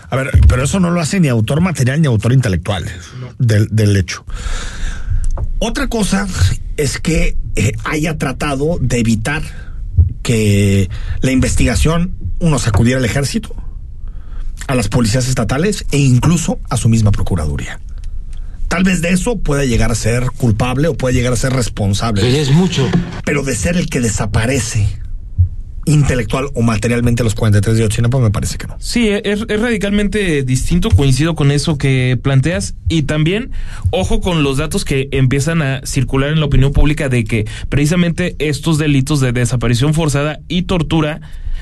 [0.08, 2.84] A ver, pero eso no lo hace ni autor material ni autor intelectual
[3.38, 4.24] del, del hecho.
[5.58, 6.26] Otra cosa
[6.76, 9.42] es que eh, haya tratado de evitar
[10.22, 10.90] que
[11.20, 13.54] la investigación uno sacudiera al ejército,
[14.66, 17.80] a las policías estatales e incluso a su misma procuraduría.
[18.68, 22.22] Tal vez de eso pueda llegar a ser culpable o puede llegar a ser responsable.
[22.22, 22.88] Pero es mucho.
[23.24, 24.88] Pero de ser el que desaparece
[25.86, 28.76] intelectual o materialmente los 43 de Ayotzinapa, me parece que no.
[28.78, 33.52] Sí, es, es, radicalmente distinto, coincido con eso que planteas y también,
[33.90, 38.36] ojo con los datos que empiezan a circular en la opinión pública de que precisamente
[38.38, 41.20] estos delitos de desaparición forzada y tortura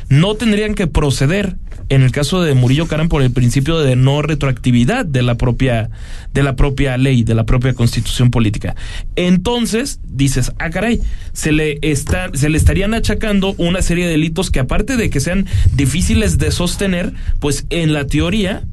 [0.08, 1.56] no tendrían que proceder
[1.88, 5.90] en el caso de Murillo Caram por el principio de no retroactividad de la propia
[6.32, 8.74] de la propia ley, de la propia constitución política.
[9.16, 11.00] Entonces, dices, ah caray,
[11.32, 15.20] se le está se le estarían achacando una serie de delitos que aparte de que
[15.20, 18.64] sean difíciles de sostener, pues en la teoría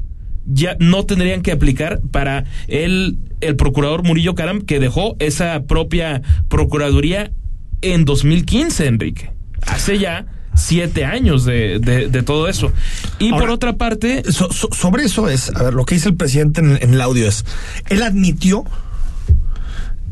[0.45, 6.21] ya no tendrían que aplicar para el, el procurador Murillo Caram que dejó esa propia
[6.47, 7.31] procuraduría
[7.81, 9.31] en 2015, Enrique.
[9.61, 10.25] Hace ya
[10.61, 12.71] siete años de, de, de todo eso.
[13.19, 14.23] Y Ahora, por otra parte...
[14.31, 17.01] So, so, sobre eso es, a ver, lo que dice el presidente en, en el
[17.01, 17.45] audio es,
[17.89, 18.65] él admitió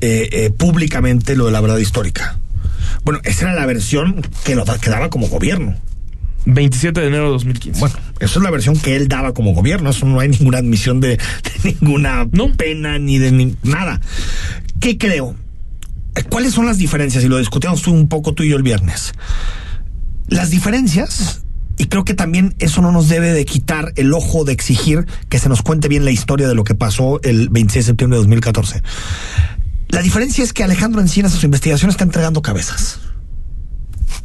[0.02, 2.38] eh, eh, públicamente lo de la verdad histórica.
[3.04, 5.76] Bueno, esa era la versión que, lo, que daba como gobierno.
[6.46, 7.80] 27 de enero de 2015.
[7.80, 9.90] Bueno, eso es la versión que él daba como gobierno.
[9.90, 12.54] Eso no hay ninguna admisión de, de ninguna no.
[12.54, 14.00] pena ni de ni, nada.
[14.80, 15.36] ¿Qué creo?
[16.30, 17.24] ¿Cuáles son las diferencias?
[17.24, 19.14] Y lo discutíamos un poco tú y yo el viernes.
[20.30, 21.44] Las diferencias,
[21.78, 25.40] y creo que también eso no nos debe de quitar el ojo de exigir que
[25.40, 28.22] se nos cuente bien la historia de lo que pasó el 26 de septiembre de
[28.22, 28.84] 2014.
[29.90, 33.00] La diferencia es que Alejandro Encinas a su investigación está entregando cabezas.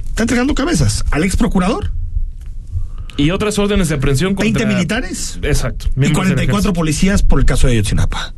[0.08, 1.90] Está entregando cabezas al ex procurador.
[3.16, 4.44] Y otras órdenes de aprehensión contra...
[4.44, 5.38] 20 militares.
[5.42, 5.88] Exacto.
[5.96, 8.34] Y 44 policías por el caso de Ayotzinapa.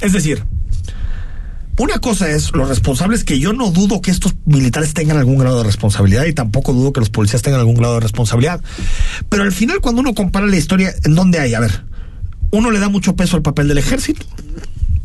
[0.00, 0.44] Es decir,
[1.76, 5.58] una cosa es los responsables que yo no dudo que estos militares tengan algún grado
[5.58, 8.60] de responsabilidad y tampoco dudo que los policías tengan algún grado de responsabilidad.
[9.28, 11.54] Pero al final cuando uno compara la historia, ¿en dónde hay?
[11.54, 11.84] A ver,
[12.50, 14.24] uno le da mucho peso al papel del ejército,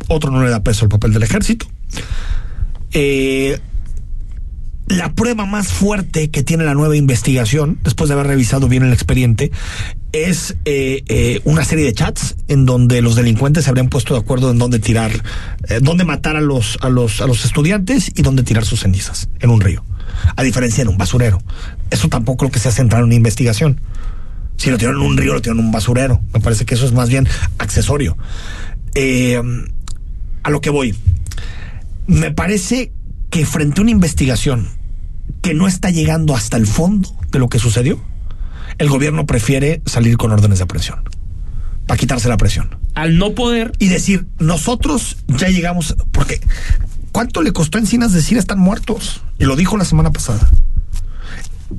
[0.08, 1.66] otro no le da peso al papel del ejército.
[2.92, 3.60] Eh,
[4.90, 8.92] la prueba más fuerte que tiene la nueva investigación, después de haber revisado bien el
[8.92, 9.52] expediente,
[10.12, 14.20] es eh, eh, una serie de chats en donde los delincuentes se habrían puesto de
[14.20, 15.12] acuerdo en dónde tirar,
[15.68, 19.28] eh, dónde matar a los, a los, a los estudiantes y dónde tirar sus cenizas
[19.38, 19.84] en un río.
[20.34, 21.40] A diferencia de un basurero.
[21.90, 23.80] Eso tampoco lo que se hace entrar en una investigación.
[24.56, 26.20] Si lo tiraron en un río, lo tiraron en un basurero.
[26.34, 28.18] Me parece que eso es más bien accesorio.
[30.42, 30.96] A lo que voy.
[32.08, 32.92] Me parece
[33.30, 34.79] que frente a una investigación
[35.42, 38.00] que no está llegando hasta el fondo de lo que sucedió,
[38.78, 41.02] el gobierno prefiere salir con órdenes de aprehensión
[41.90, 42.78] para quitarse la presión.
[42.94, 43.72] Al no poder.
[43.80, 46.40] Y decir, nosotros ya llegamos, porque
[47.10, 49.22] ¿cuánto le costó a Encinas decir están muertos?
[49.40, 50.48] Y lo dijo la semana pasada.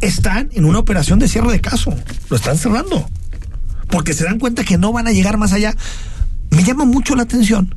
[0.02, 1.96] Están en una operación de cierre de caso,
[2.30, 3.10] lo están cerrando,
[3.88, 5.78] porque se dan cuenta que no van a llegar más allá.
[6.50, 7.74] Me llama mucho la atención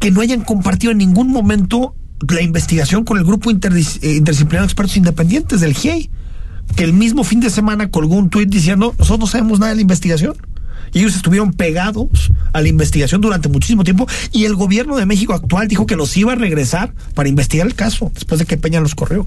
[0.00, 1.94] que no hayan compartido en ningún momento
[2.28, 6.10] la investigación con el grupo interdis interdisciplinario de expertos independientes del GIEI,
[6.76, 9.76] que el mismo fin de semana colgó un tuit diciendo, nosotros no sabemos nada de
[9.76, 10.34] la investigación.
[10.94, 15.32] Y ellos estuvieron pegados a la investigación durante muchísimo tiempo y el gobierno de México
[15.32, 18.80] actual dijo que los iba a regresar para investigar el caso después de que Peña
[18.80, 19.26] los corrió.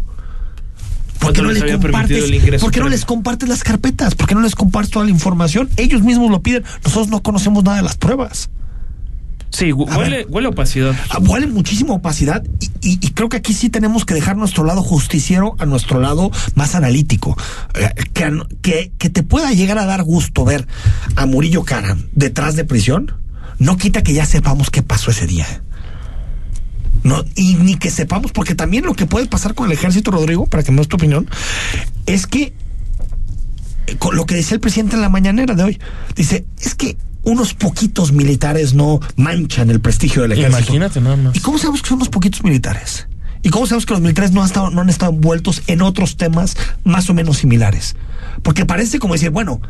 [1.19, 4.13] ¿Por qué no, les compartes, ¿por qué no les compartes las carpetas?
[4.13, 5.69] ¿Por qué no les compartes toda la información?
[5.77, 6.63] Ellos mismos lo piden.
[6.83, 8.49] Nosotros no conocemos nada de las pruebas.
[9.55, 10.93] Sí, huele, ver, huele opacidad.
[11.21, 14.83] Huele muchísima opacidad y, y, y, creo que aquí sí tenemos que dejar nuestro lado
[14.83, 17.37] justiciero a nuestro lado más analítico.
[17.73, 20.67] Eh, que, que, que te pueda llegar a dar gusto ver
[21.15, 23.13] a Murillo Cara detrás de prisión
[23.57, 25.45] no quita que ya sepamos qué pasó ese día.
[27.03, 30.47] No, y ni que sepamos, porque también lo que puede pasar con el ejército, Rodrigo,
[30.47, 31.29] para que me des tu opinión,
[32.07, 32.51] es que
[33.87, 35.79] eh, con lo que decía el presidente en la mañanera de hoy,
[36.13, 40.57] dice, es que unos poquitos militares no manchan el prestigio del ejército.
[40.57, 41.35] Imagínate nada más.
[41.35, 43.07] ¿Y cómo sabemos que son unos poquitos militares?
[43.41, 46.17] ¿Y cómo sabemos que los militares no han estado, no han estado envueltos en otros
[46.17, 47.95] temas más o menos similares?
[48.41, 49.61] Porque parece como decir, bueno,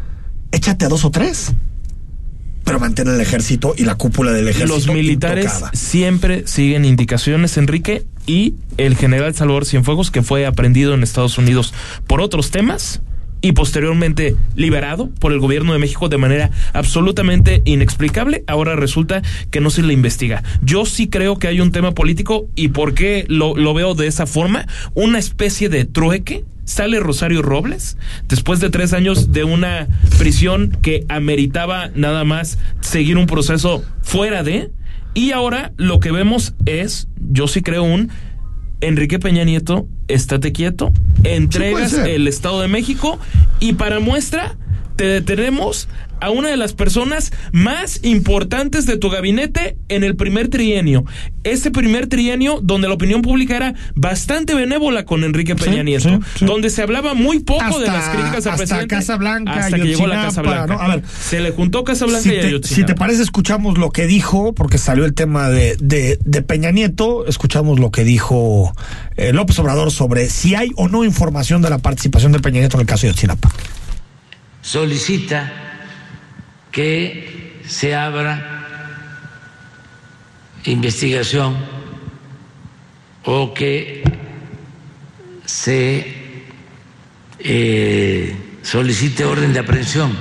[0.52, 1.54] échate a dos o tres
[2.66, 4.74] pero mantén el ejército y la cúpula del ejército.
[4.74, 5.72] Los militares intocada.
[5.74, 11.76] siempre siguen indicaciones, Enrique, y el general Salvador Cienfuegos, que fue aprendido en Estados Unidos
[12.08, 13.02] por otros temas
[13.46, 19.62] y posteriormente liberado por el gobierno de México de manera absolutamente inexplicable, ahora resulta que
[19.62, 20.42] no se le investiga.
[20.64, 24.08] Yo sí creo que hay un tema político y por qué lo, lo veo de
[24.08, 29.90] esa forma, una especie de trueque sale Rosario Robles después de tres años de una
[30.18, 34.72] prisión que ameritaba nada más seguir un proceso fuera de
[35.14, 38.10] y ahora lo que vemos es yo sí creo un
[38.82, 40.92] Enrique Peña Nieto estate quieto
[41.24, 43.20] entregas el Estado de México
[43.60, 44.56] y para muestra
[44.96, 45.88] te detenemos
[46.22, 51.06] a una de las personas más importantes de tu gabinete en el primer trienio.
[51.44, 56.10] Ese primer trienio donde la opinión pública era bastante benévola con Enrique Peña Sí, Nieto,
[56.10, 56.46] sí, sí.
[56.46, 58.96] donde se hablaba muy poco de las críticas al hasta presidente.
[58.96, 60.68] Casa Blanca, hasta que llegó la Casa Blanca.
[60.76, 60.82] ¿no?
[60.82, 63.92] A ver, se le juntó Casa Blanca Si y te, si te parece, escuchamos lo
[63.92, 68.74] que dijo, porque salió el tema de, de, de Peña Nieto, escuchamos lo que dijo
[69.18, 72.78] eh, López Obrador sobre si hay o no información de la participación de Peña Nieto
[72.78, 73.52] en el caso de Ayotzinapa.
[74.62, 75.52] solicita
[76.76, 78.36] que se abra
[80.66, 81.56] investigación
[83.24, 84.04] o que
[85.46, 86.44] se
[87.40, 90.12] eh, solicite orden de aprehensión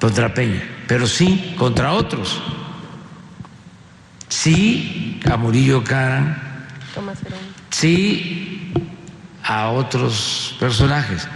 [0.00, 2.42] contra Peña, pero sí contra otros.
[4.28, 6.34] Sí a Murillo Karam,
[7.70, 8.72] sí
[9.44, 11.28] a otros personajes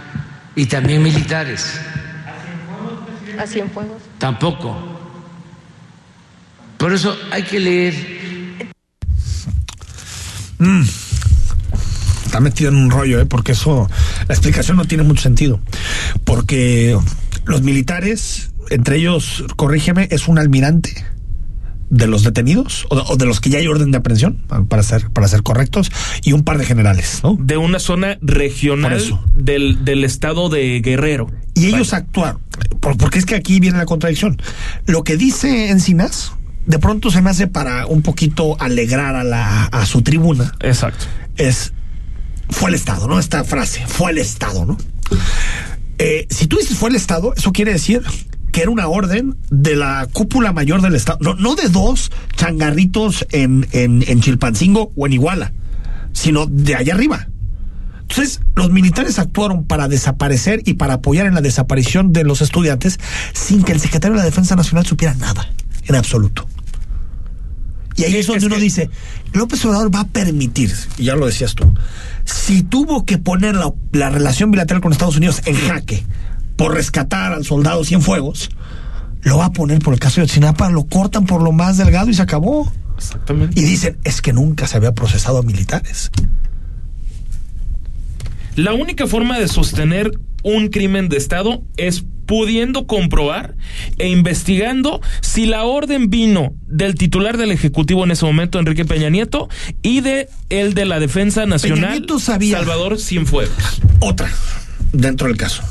[0.57, 1.79] y también militares.
[3.39, 4.01] ¿A Cienfuegos?
[4.17, 4.75] Tampoco.
[6.77, 7.93] Por eso hay que leer.
[10.57, 10.83] Mm.
[12.25, 13.25] Está metido en un rollo, ¿eh?
[13.25, 13.89] porque eso,
[14.27, 15.61] la explicación no tiene mucho sentido.
[16.25, 16.97] Porque
[17.45, 21.05] los militares, entre ellos, corrígeme, es un almirante
[21.89, 24.83] de los detenidos o de, o de los que ya hay orden de aprehensión, para
[24.83, 25.91] ser, para ser correctos,
[26.23, 27.35] y un par de generales, ¿no?
[27.39, 29.01] de una zona regional
[29.33, 31.31] del, del estado de Guerrero.
[31.55, 32.39] Y ellos actuaron,
[32.79, 34.41] por- porque es que aquí viene la contradicción.
[34.85, 36.33] Lo que dice Encinas,
[36.65, 40.53] de pronto se me hace para un poquito alegrar a, la, a su tribuna.
[40.61, 41.05] Exacto.
[41.37, 41.73] Es,
[42.49, 43.19] fue el Estado, ¿no?
[43.19, 44.77] Esta frase, fue el Estado, ¿no?
[45.97, 48.03] Eh, si tú dices fue el Estado, eso quiere decir
[48.51, 53.25] que era una orden de la cúpula mayor del Estado, no, no de dos changarritos
[53.31, 55.53] en, en, en Chilpancingo o en Iguala,
[56.13, 57.27] sino de allá arriba.
[58.01, 62.99] Entonces, los militares actuaron para desaparecer y para apoyar en la desaparición de los estudiantes
[63.33, 65.47] sin que el secretario de la Defensa Nacional supiera nada,
[65.85, 66.47] en absoluto.
[67.95, 68.89] Y ahí es donde uno dice,
[69.33, 71.71] López Obrador va a permitir, y ya lo decías tú,
[72.25, 76.05] si tuvo que poner la, la relación bilateral con Estados Unidos en jaque
[76.59, 78.49] por rescatar al soldado Cienfuegos,
[79.21, 82.09] lo va a poner por el caso de Otsinapa, lo cortan por lo más delgado
[82.09, 82.69] y se acabó.
[82.97, 83.57] Exactamente.
[83.57, 86.11] Y dicen, es que nunca se había procesado a militares.
[88.57, 90.11] La única forma de sostener
[90.43, 93.55] un crimen de Estado es pudiendo comprobar
[93.97, 99.09] e investigando si la orden vino del titular del Ejecutivo en ese momento, Enrique Peña
[99.09, 99.47] Nieto,
[99.81, 102.05] y de el de la Defensa Nacional.
[102.27, 103.81] Salvador Cienfuegos.
[104.01, 104.29] Otra,
[104.91, 105.63] dentro del caso.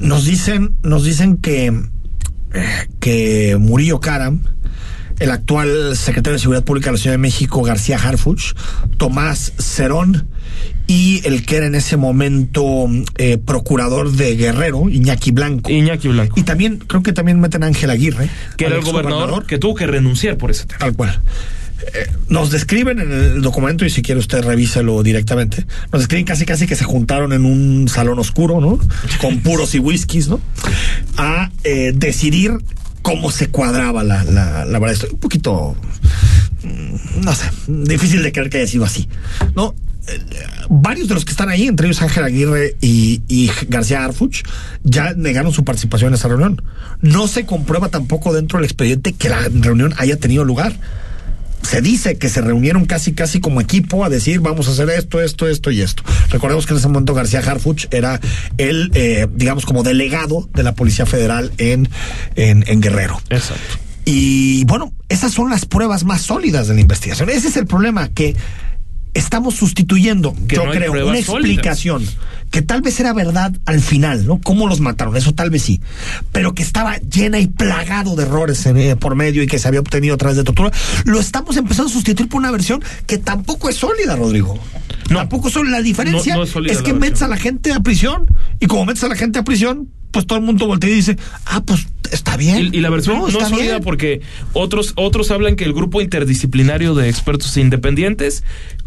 [0.00, 4.40] Nos dicen, nos dicen que, eh, que Murillo Karam,
[5.18, 8.54] el actual secretario de Seguridad Pública de la Ciudad de México, García Harfuch,
[8.96, 10.28] Tomás Cerón
[10.86, 15.70] y el que era en ese momento eh, procurador de Guerrero, Iñaki Blanco.
[15.70, 16.38] Iñaki Blanco.
[16.38, 18.28] Y también, creo que también meten a Ángel Aguirre.
[18.56, 20.80] Que era el gobernador que tuvo que renunciar por ese tema.
[20.80, 21.20] Tal cual.
[22.28, 26.66] Nos describen en el documento, y si quiere usted revíselo directamente, nos describen casi casi
[26.66, 28.78] que se juntaron en un salón oscuro, ¿no?
[29.20, 30.40] Con puros y whiskies, ¿no?
[31.16, 32.52] A eh, decidir
[33.02, 35.08] cómo se cuadraba la, la, la verdad.
[35.12, 35.76] Un poquito,
[36.62, 39.08] mm, no sé, difícil de creer que haya sido así,
[39.54, 39.74] ¿no?
[40.06, 40.20] Eh,
[40.68, 44.42] varios de los que están ahí, entre ellos Ángel Aguirre y, y García Arfuch,
[44.82, 46.62] ya negaron su participación en esa reunión.
[47.00, 50.74] No se comprueba tampoco dentro del expediente que la reunión haya tenido lugar
[51.64, 55.20] se dice que se reunieron casi casi como equipo a decir vamos a hacer esto,
[55.20, 56.02] esto, esto y esto.
[56.30, 58.20] Recordemos que en ese momento García Harfuch era
[58.58, 61.88] el, eh, digamos, como delegado de la Policía Federal en,
[62.36, 63.20] en, en Guerrero.
[63.30, 63.78] Exacto.
[64.04, 67.30] Y bueno, esas son las pruebas más sólidas de la investigación.
[67.30, 68.36] Ese es el problema, que
[69.14, 71.28] estamos sustituyendo, Que yo no creo, una sólidas.
[71.28, 72.04] explicación
[72.50, 74.40] que tal vez era verdad al final, ¿no?
[74.40, 75.80] Cómo los mataron, eso tal vez sí,
[76.30, 79.66] pero que estaba llena y plagado de errores en, eh, por medio y que se
[79.66, 80.70] había obtenido a través de tortura,
[81.04, 84.58] lo estamos empezando a sustituir por una versión que tampoco es sólida, Rodrigo.
[85.08, 85.78] tampoco es sólida.
[85.78, 88.26] La diferencia No- no es que metes a la gente a prisión
[88.60, 91.16] y como metes a la gente a prisión, pues todo el mundo voltea y dice,
[91.46, 92.70] ah, pues está bien.
[92.72, 93.82] Y, y la versión no, es sólida bien.
[93.82, 94.20] porque
[94.52, 98.44] otros, otros hablan que el grupo interdisciplinario de expertos independientes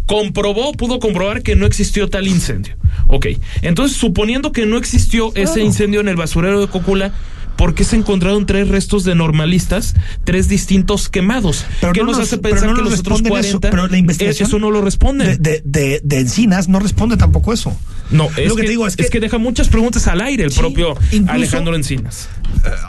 [0.07, 2.75] comprobó, pudo comprobar que no existió tal incendio.
[3.07, 3.27] Ok,
[3.61, 7.13] entonces suponiendo que no existió ese incendio en el basurero de Cocula,
[7.57, 11.65] ¿por qué se encontraron tres restos de normalistas, tres distintos quemados?
[11.81, 13.87] Pero ¿Qué no nos nos- hace pensar no que los otros responden eso, 40 pero
[13.87, 15.27] la investigación eso no lo responden?
[15.27, 17.75] De, de, de- de Encinas no responde tampoco eso.
[18.11, 20.51] no, es lo que que, te digo es que- deja muchas preguntas al aire el
[20.51, 22.29] Sí, propio incluso- Alejandro Encinas.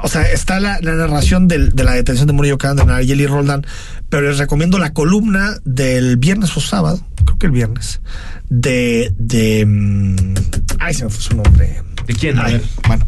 [0.02, 3.64] o sea, está la, la narración del- de la detención de Murillo de Nayeli Roldán,
[4.08, 8.00] pero les recomiendo la columna del viernes o sábado, creo que el viernes,
[8.48, 10.16] de, de, mm,
[10.78, 11.82] ay, se me fue su nombre.
[12.06, 12.38] ¿De quién?
[12.38, 12.62] A Ay, ver.
[12.86, 13.06] bueno.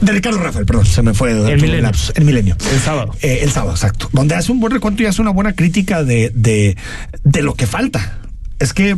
[0.00, 1.82] De Ricardo Rafael, perdón, se me fue El Milenio.
[1.82, 2.12] lapsus.
[2.16, 2.56] el milenio.
[2.72, 3.14] El sábado.
[3.22, 4.10] Eh, el sábado, exacto.
[4.12, 6.76] Donde hace un buen recuento y hace una buena crítica de, de,
[7.22, 8.18] de lo que falta.
[8.58, 8.96] Es que eh,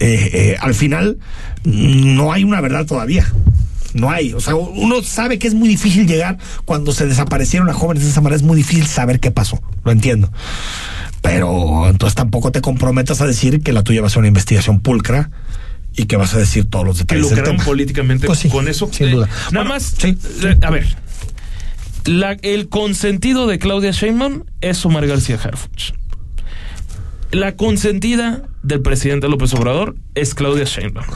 [0.00, 1.18] eh, al final
[1.64, 3.26] mm, no hay una verdad todavía.
[3.94, 4.32] No hay.
[4.34, 8.10] O sea, uno sabe que es muy difícil llegar cuando se desaparecieron a jóvenes de
[8.10, 8.36] esa manera.
[8.36, 9.60] Es muy difícil saber qué pasó.
[9.84, 10.30] Lo entiendo.
[11.22, 14.80] Pero entonces tampoco te comprometas a decir que la tuya va a ser una investigación
[14.80, 15.30] pulcra
[15.96, 18.68] y que vas a decir todos los que detalles del lucraron políticamente Pues sí, con
[18.68, 18.88] eso.
[18.92, 19.26] sin Eh, duda.
[19.26, 20.86] Nada Bueno, más, sí, eh, a ver,
[22.04, 25.92] la- el consentido de Claudia Sheinbaum es Omar García Harfuch.
[27.30, 31.06] La consentida del presidente López Obrador es Claudia Sheinbaum.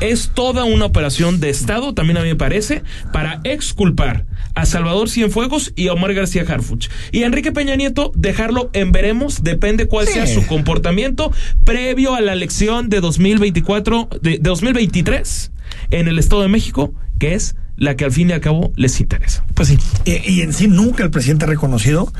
[0.00, 5.08] Es toda una operación de Estado, también a mí me parece, para exculpar a Salvador
[5.08, 6.88] Cienfuegos y a Omar García Harfuch.
[7.12, 10.14] Y a Enrique Peña Nieto dejarlo en veremos, depende cuál Sí.
[10.14, 11.30] sea su comportamiento
[11.64, 15.52] previo a la elección de 2024, de, de 2023
[15.92, 19.00] en el Estado de México, que es la que al fin y al cabo les
[19.00, 19.44] interesa.
[19.54, 19.78] Pues sí.
[20.04, 22.12] Y, y en sí nunca el presidente ha reconocido,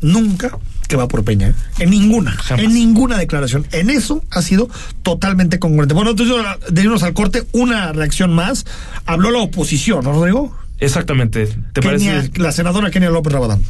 [0.00, 0.56] nunca
[0.88, 1.48] que va por Peña.
[1.48, 1.54] ¿eh?
[1.80, 2.32] En ninguna.
[2.32, 2.64] Jamás.
[2.64, 3.66] En ninguna declaración.
[3.72, 4.68] En eso ha sido
[5.02, 5.94] totalmente congruente.
[5.94, 6.34] Bueno, entonces
[6.70, 8.64] de irnos al corte, una reacción más.
[9.06, 10.56] Habló la oposición, ¿no, Rodrigo?
[10.80, 11.46] Exactamente.
[11.72, 12.30] ¿Te Kenia- parece?
[12.38, 13.60] La senadora Kenia López Rabadán.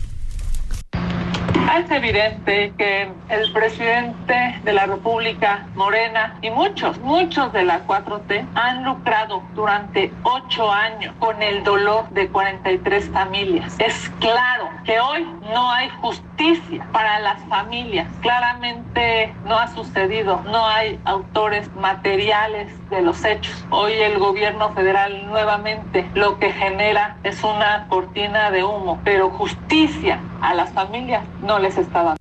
[1.77, 8.47] Es evidente que el presidente de la República, Morena, y muchos, muchos de la 4T
[8.55, 13.77] han lucrado durante ocho años con el dolor de 43 familias.
[13.79, 18.07] Es claro que hoy no hay justicia para las familias.
[18.21, 20.43] Claramente no ha sucedido.
[20.47, 23.65] No hay autores materiales de los hechos.
[23.71, 30.21] Hoy el gobierno federal nuevamente lo que genera es una cortina de humo, pero justicia
[30.41, 32.21] a las familias no les está dando.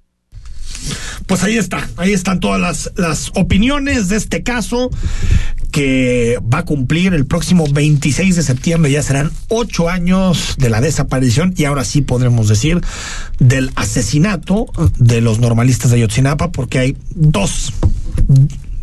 [1.27, 4.91] Pues ahí está, ahí están todas las, las opiniones de este caso
[5.71, 8.91] que va a cumplir el próximo 26 de septiembre.
[8.91, 12.79] Ya serán ocho años de la desaparición y ahora sí podremos decir
[13.39, 14.67] del asesinato
[14.97, 17.73] de los normalistas de Ayotzinapa porque hay dos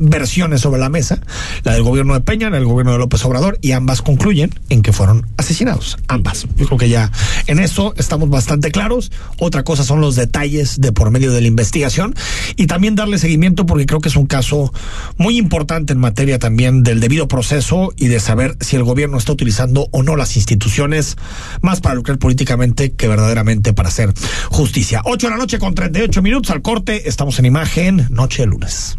[0.02, 1.20] versiones sobre la mesa,
[1.64, 4.82] la del gobierno de Peña, la del gobierno de López Obrador, y ambas concluyen en
[4.82, 6.46] que fueron asesinados, ambas.
[6.56, 7.10] Yo creo que ya
[7.46, 9.12] en eso estamos bastante claros.
[9.38, 12.14] Otra cosa son los detalles de por medio de la investigación
[12.56, 14.72] y también darle seguimiento porque creo que es un caso
[15.16, 19.32] muy importante en materia también del debido proceso y de saber si el gobierno está
[19.32, 21.16] utilizando o no las instituciones
[21.60, 24.12] más para lucrar políticamente que verdaderamente para hacer
[24.50, 25.02] justicia.
[25.04, 28.98] 8 de la noche con 38 minutos al corte, estamos en imagen, noche de lunes.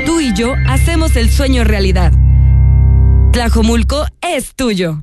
[0.06, 2.12] Tú y yo hacemos el sueño realidad.
[3.32, 5.02] Tlajomulco es tuyo.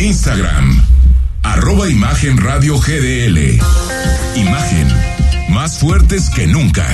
[0.00, 0.80] Instagram,
[1.42, 3.58] arroba Imagen Radio GDL.
[4.36, 4.88] Imagen,
[5.50, 6.86] más fuertes que nunca.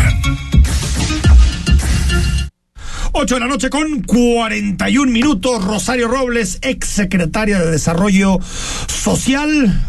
[3.13, 5.63] 8 de la noche con 41 minutos.
[5.65, 8.39] Rosario Robles, ex secretaria de Desarrollo
[8.87, 9.83] Social,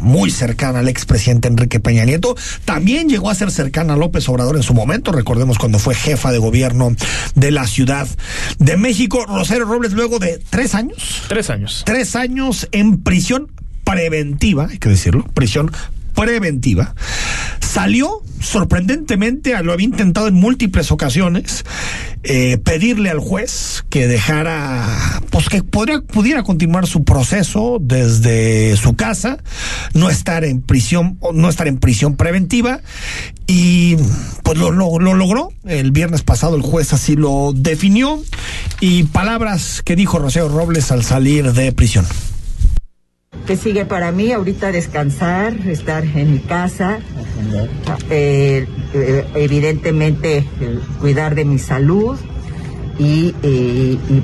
[0.00, 2.36] muy cercana al expresidente Enrique Peña Nieto.
[2.64, 5.12] También llegó a ser cercana a López Obrador en su momento.
[5.12, 6.94] Recordemos cuando fue jefa de gobierno
[7.34, 8.08] de la Ciudad
[8.58, 9.24] de México.
[9.26, 11.22] Rosario Robles, luego de tres años.
[11.28, 11.82] Tres años.
[11.84, 13.50] Tres años en prisión
[13.84, 15.72] preventiva, hay que decirlo, prisión
[16.18, 16.94] preventiva,
[17.60, 21.64] salió sorprendentemente, lo había intentado en múltiples ocasiones,
[22.22, 24.86] eh, pedirle al juez que dejara,
[25.30, 29.38] pues que podría, pudiera continuar su proceso desde su casa,
[29.94, 32.80] no estar en prisión, no estar en prisión preventiva,
[33.46, 33.96] y
[34.42, 35.52] pues lo, lo, lo logró.
[35.64, 38.22] El viernes pasado el juez así lo definió,
[38.80, 42.06] y palabras que dijo Rocío Robles al salir de prisión.
[43.46, 44.32] ¿Qué sigue para mí?
[44.32, 46.98] Ahorita descansar, estar en mi casa,
[48.10, 52.18] eh, eh, evidentemente eh, cuidar de mi salud
[52.98, 53.32] y,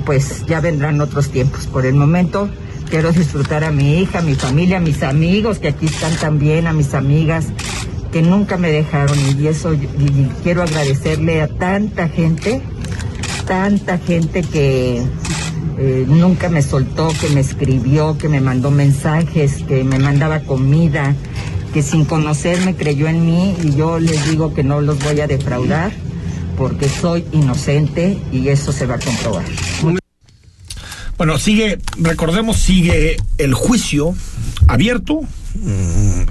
[0.05, 1.67] pues ya vendrán otros tiempos.
[1.67, 2.49] Por el momento
[2.89, 6.67] quiero disfrutar a mi hija, a mi familia, a mis amigos que aquí están también,
[6.67, 7.47] a mis amigas
[8.11, 9.75] que nunca me dejaron y eso
[10.41, 12.61] quiero agradecerle a tanta gente,
[13.45, 15.03] tanta gente que
[15.77, 21.15] eh, nunca me soltó, que me escribió, que me mandó mensajes, que me mandaba comida,
[21.73, 25.27] que sin conocerme creyó en mí y yo les digo que no los voy a
[25.27, 25.91] defraudar
[26.57, 29.43] porque soy inocente y eso se va a comprobar.
[31.17, 34.15] Bueno, sigue, recordemos, sigue el juicio
[34.67, 35.21] abierto.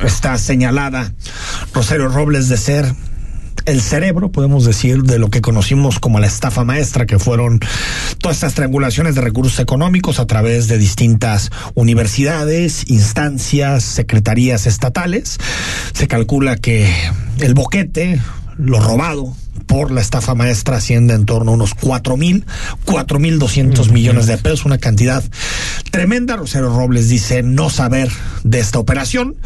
[0.05, 1.15] Está señalada
[1.73, 2.95] Rosario Robles de ser
[3.67, 7.61] el cerebro, podemos decir, de lo que conocimos como la estafa maestra, que fueron
[8.19, 15.39] todas estas triangulaciones de recursos económicos a través de distintas universidades, instancias, secretarías estatales.
[15.93, 16.93] Se calcula que
[17.41, 18.21] el boquete,
[18.57, 19.35] lo robado
[19.67, 22.45] por la estafa maestra asciende en torno a unos cuatro mil,
[22.85, 25.23] cuatro mil doscientos millones de pesos, una cantidad
[25.91, 26.37] tremenda.
[26.37, 28.11] Rosero Robles dice no saber
[28.43, 29.37] de esta operación.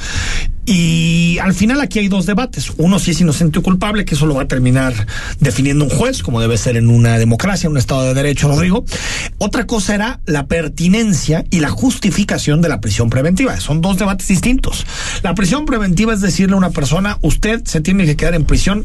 [0.70, 2.72] Y al final aquí hay dos debates.
[2.76, 4.92] Uno si es inocente o culpable, que eso lo va a terminar
[5.40, 8.84] definiendo un juez, como debe ser en una democracia, en un Estado de Derecho, Rodrigo.
[9.38, 13.58] Otra cosa era la pertinencia y la justificación de la prisión preventiva.
[13.60, 14.84] Son dos debates distintos.
[15.22, 18.84] La prisión preventiva es decirle a una persona, usted se tiene que quedar en prisión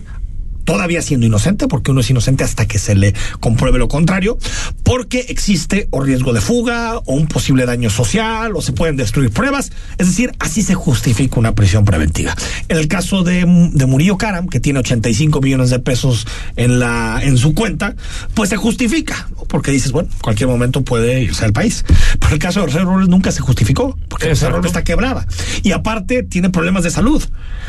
[0.64, 4.38] todavía siendo inocente, porque uno es inocente hasta que se le compruebe lo contrario,
[4.84, 9.32] porque existe o riesgo de fuga o un posible daño social o se pueden destruir
[9.32, 9.72] pruebas.
[9.97, 12.36] Es decir, así se justifica una prisión preventiva.
[12.68, 17.20] En el caso de, de Murillo Karam, que tiene 85 millones de pesos en, la,
[17.22, 17.95] en su cuenta,
[18.34, 21.86] pues se justifica, porque dices, bueno, en cualquier momento puede irse al país.
[22.20, 25.28] Pero el caso de Rosero Robles nunca se justificó, porque Rosero Robles está quebrada.
[25.61, 27.24] Y aparte tiene problemas de salud.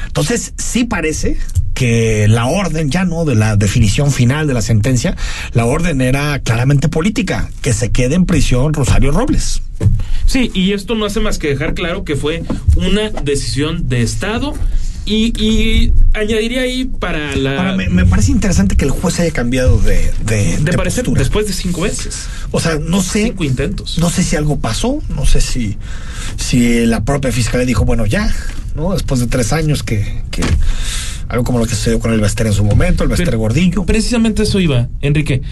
[0.07, 1.38] Entonces, sí parece
[1.74, 5.16] que la orden ya no de la definición final de la sentencia,
[5.53, 9.62] la orden era claramente política, que se quede en prisión Rosario Robles.
[10.26, 12.43] Sí, y esto no hace más que dejar claro que fue
[12.76, 14.55] una decisión de Estado
[15.07, 17.74] y, y, añadiría ahí para la.
[17.76, 20.11] Me, me, parece interesante que el juez haya cambiado de.
[20.24, 21.18] De, de, de parecer postura.
[21.18, 22.26] después de cinco veces.
[22.51, 23.24] O sea, no sé.
[23.24, 23.99] Cinco intentos.
[23.99, 25.76] No sé si algo pasó, no sé si,
[26.37, 28.35] si la propia fiscalía dijo, bueno, ya,
[28.74, 28.95] ¿no?
[28.95, 30.22] Después de tres años que.
[30.30, 30.43] que
[31.28, 33.84] algo como lo que sucedió con el Bester en su momento, el Bester Gordillo.
[33.84, 35.42] Precisamente eso iba, Enrique.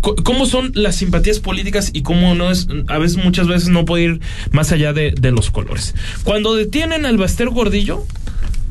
[0.00, 4.04] ¿Cómo son las simpatías políticas y cómo no es, a veces, muchas veces no puede
[4.04, 4.20] ir
[4.50, 5.94] más allá de, de los colores?
[6.24, 8.06] Cuando detienen al Bester Gordillo,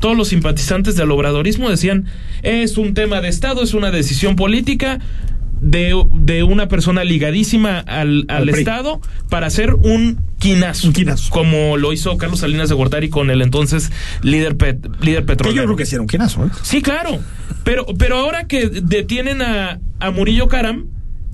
[0.00, 2.06] todos los simpatizantes del obradorismo decían,
[2.42, 4.98] es un tema de Estado, es una decisión política
[5.60, 11.30] de, de una persona ligadísima al, al, al Estado para hacer un quinazo, un quinazo,
[11.30, 13.92] como lo hizo Carlos Salinas de Gortari con el entonces
[14.22, 15.54] líder, pet, líder petrolero.
[15.54, 16.48] Que yo creo que hicieron un quinazo, ¿eh?
[16.62, 17.18] Sí, claro.
[17.62, 20.86] Pero, pero ahora que detienen a, a Murillo Karam,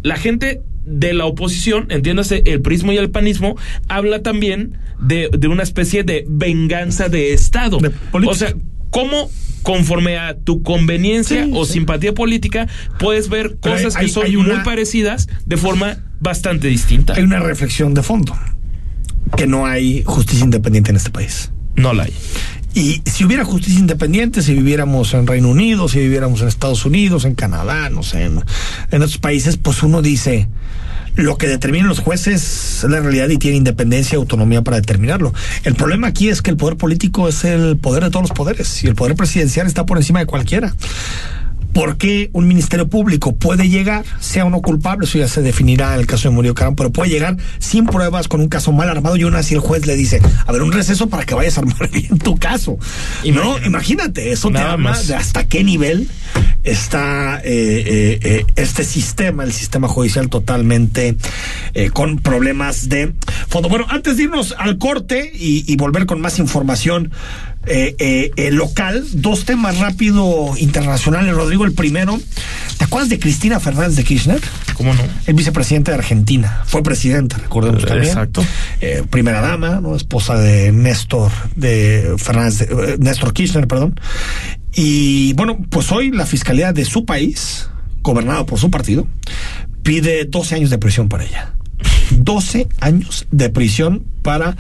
[0.03, 3.57] la gente de la oposición, entiéndase, el prismo y el panismo,
[3.89, 7.79] habla también de, de una especie de venganza de Estado.
[7.79, 8.55] De o sea,
[8.91, 9.31] ¿cómo
[9.67, 11.73] conforme a tu conveniencia sí, o sí.
[11.73, 12.69] simpatía política
[13.01, 17.15] puedes ver Pero cosas hay, que son hay una, muy parecidas de forma bastante distinta?
[17.15, 18.33] Hay una reflexión de fondo,
[19.37, 21.51] que no hay justicia independiente en este país.
[21.75, 22.13] No la hay.
[22.75, 27.25] Y si hubiera justicia independiente, si viviéramos en Reino Unido, si viviéramos en Estados Unidos,
[27.25, 28.45] en Canadá, no sé, en,
[28.93, 30.47] en otros países, pues uno dice,
[31.17, 35.33] lo que determinan los jueces es la realidad y tiene independencia y autonomía para determinarlo.
[35.65, 38.85] El problema aquí es que el poder político es el poder de todos los poderes
[38.85, 40.75] y el poder presidencial está por encima de cualquiera.
[41.73, 46.01] ¿Por qué un ministerio público puede llegar, sea uno culpable, eso ya se definirá en
[46.01, 49.17] el caso de Murillo Caram, pero puede llegar sin pruebas con un caso mal armado
[49.17, 51.61] y aún así el juez le dice, a ver, un receso para que vayas a
[51.61, 52.79] armar bien tu caso.
[53.23, 55.07] Y no, imagínate, eso te habla más.
[55.07, 56.09] de hasta qué nivel
[56.65, 61.17] está eh, eh, eh, este sistema, el sistema judicial totalmente
[61.75, 63.13] eh, con problemas de
[63.49, 63.69] fondo.
[63.69, 67.13] Bueno, antes de irnos al corte y, y volver con más información,
[67.67, 71.65] eh, eh, eh, local, dos temas rápido internacionales, Rodrigo.
[71.65, 72.21] El primero,
[72.79, 74.41] ¿te acuerdas de Cristina Fernández de Kirchner?
[74.75, 75.03] ¿Cómo no?
[75.27, 76.63] El vicepresidente de Argentina.
[76.67, 78.09] Fue presidenta, recordemos también.
[78.09, 78.45] Exacto.
[79.11, 79.97] Primera dama, ¿no?
[79.97, 83.99] Esposa de Néstor, de Fernández, de, Néstor Kirchner, perdón.
[84.75, 87.69] Y bueno, pues hoy la fiscalía de su país,
[88.03, 89.09] gobernado por su partido,
[89.83, 91.55] pide 12 años de prisión para ella.
[92.11, 94.57] 12 años de prisión para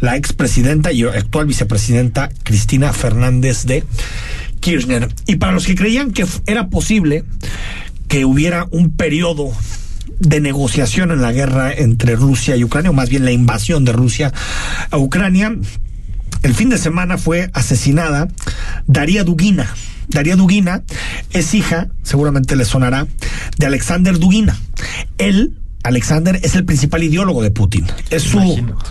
[0.00, 3.84] la expresidenta y actual vicepresidenta Cristina Fernández de
[4.60, 5.08] Kirchner.
[5.26, 7.24] Y para los que creían que era posible
[8.08, 9.52] que hubiera un periodo
[10.18, 13.92] de negociación en la guerra entre Rusia y Ucrania, o más bien la invasión de
[13.92, 14.32] Rusia
[14.90, 15.54] a Ucrania,
[16.42, 18.28] el fin de semana fue asesinada
[18.86, 19.74] Daría Dugina.
[20.08, 20.82] Daría Dugina
[21.30, 23.06] es hija, seguramente le sonará,
[23.58, 24.56] de Alexander Dugina.
[25.18, 27.86] Él Alexander es el principal ideólogo de Putin.
[28.10, 28.38] Es su,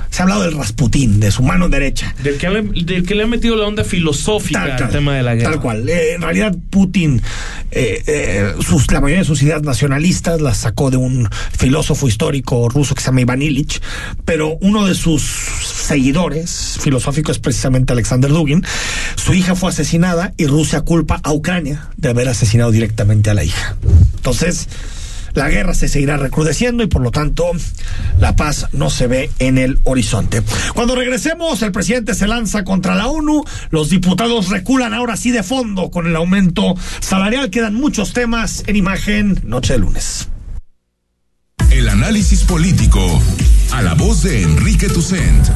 [0.10, 2.16] se ha hablado del Rasputín, de su mano derecha.
[2.24, 5.16] Del que, le, del que le ha metido la onda filosófica tal, al tal, tema
[5.16, 5.52] de la guerra.
[5.52, 5.90] Tal cual.
[5.90, 7.22] Eh, en realidad, Putin,
[7.72, 12.70] eh, eh, sus, la mayoría de sus ideas nacionalistas las sacó de un filósofo histórico
[12.70, 13.82] ruso que se llama Iván Illich,
[14.26, 18.64] pero uno de sus seguidores filosóficos es precisamente Alexander Dugin.
[19.16, 23.44] Su hija fue asesinada y Rusia culpa a Ucrania de haber asesinado directamente a la
[23.44, 23.76] hija.
[24.16, 24.68] Entonces,
[25.38, 27.52] la guerra se seguirá recrudeciendo y por lo tanto
[28.20, 30.42] la paz no se ve en el horizonte.
[30.74, 35.44] Cuando regresemos, el presidente se lanza contra la ONU, los diputados reculan ahora sí de
[35.44, 40.28] fondo con el aumento salarial, quedan muchos temas en imagen Noche de lunes.
[41.70, 43.22] El análisis político
[43.72, 45.48] a la voz de Enrique Tucent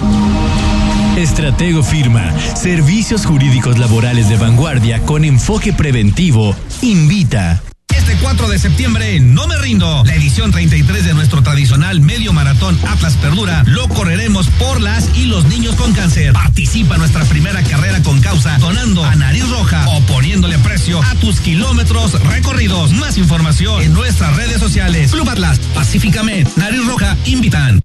[1.15, 7.61] Estratego Firma, servicios jurídicos laborales de vanguardia con enfoque preventivo, invita.
[7.95, 10.03] Este 4 de septiembre, no me rindo.
[10.05, 15.25] La edición 33 de nuestro tradicional medio maratón Atlas Perdura lo correremos por las y
[15.25, 16.33] los niños con cáncer.
[16.33, 21.39] Participa nuestra primera carrera con causa donando a Nariz Roja o poniéndole precio a tus
[21.39, 22.91] kilómetros recorridos.
[22.93, 25.11] Más información en nuestras redes sociales.
[25.11, 27.81] Club Atlas, Pacíficamente, Nariz Roja, invitan.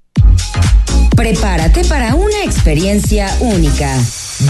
[1.16, 4.00] Prepárate para una experiencia única.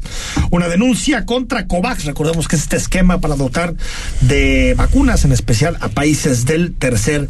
[0.50, 2.07] una denuncia contra COVAX.
[2.07, 3.76] Recordemos que es este esquema para dotar
[4.20, 7.28] de vacunas, en especial a países del tercer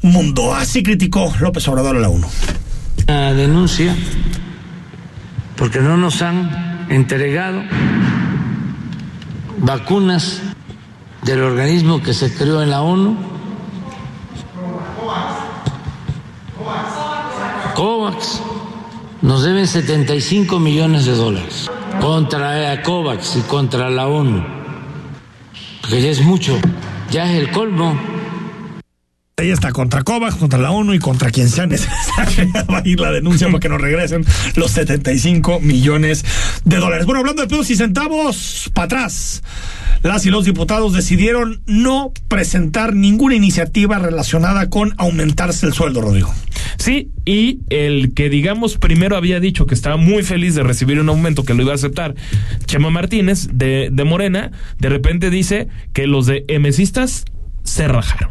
[0.00, 0.54] mundo.
[0.54, 2.28] Así criticó López Obrador a la ONU.
[3.06, 3.94] La denuncia
[5.56, 7.62] porque no nos han entregado
[9.58, 10.40] vacunas
[11.24, 13.33] del organismo que se creó en la ONU
[17.74, 18.40] COVAX
[19.22, 21.70] nos deben 75 millones de dólares
[22.00, 24.44] contra COVAX y contra la ONU,
[25.88, 26.56] que ya es mucho,
[27.10, 27.98] ya es el colmo.
[29.36, 32.52] Ahí está, contra COVAX, contra la ONU y contra quien sea necesario.
[32.72, 36.24] Va a ir la denuncia para que nos regresen los 75 millones
[36.64, 37.06] de dólares.
[37.06, 39.42] Bueno, hablando de pesos y centavos, para atrás.
[40.04, 46.30] Las y los diputados decidieron no presentar ninguna iniciativa relacionada con aumentarse el sueldo, Rodrigo.
[46.76, 51.08] Sí, y el que digamos primero había dicho que estaba muy feliz de recibir un
[51.08, 52.14] aumento que lo iba a aceptar,
[52.66, 57.24] Chema Martínez de, de Morena, de repente dice que los de emesistas
[57.62, 58.28] se rajaron.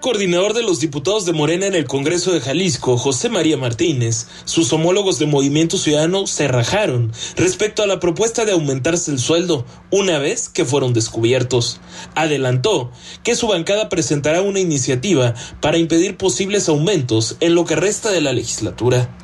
[0.00, 4.72] Coordinador de los diputados de Morena en el Congreso de Jalisco, José María Martínez, sus
[4.72, 10.18] homólogos de Movimiento Ciudadano se rajaron respecto a la propuesta de aumentarse el sueldo una
[10.18, 11.80] vez que fueron descubiertos.
[12.14, 12.90] Adelantó
[13.22, 18.20] que su bancada presentará una iniciativa para impedir posibles aumentos en lo que resta de
[18.20, 19.16] la legislatura.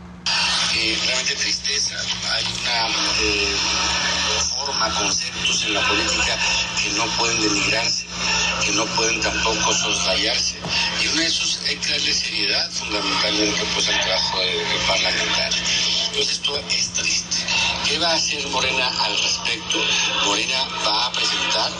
[0.77, 0.97] Eh,
[1.37, 1.97] tristeza.
[2.33, 2.45] Hay
[3.23, 3.55] eh,
[4.99, 6.39] conceptos en la política
[6.83, 8.04] que no pueden denigrarse,
[8.75, 10.57] no pueden tampoco soslayarse.
[11.03, 14.39] Y uno de esos hay que darle seriedad fundamentalmente pues al trabajo
[14.87, 15.63] parlamentario.
[16.09, 17.24] Entonces esto es triste.
[17.85, 19.79] ¿Qué va a hacer Morena al respecto?
[20.25, 21.71] Morena va a presentar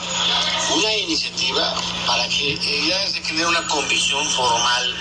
[0.77, 1.75] una iniciativa
[2.07, 4.95] para que ya se genere una convicción formal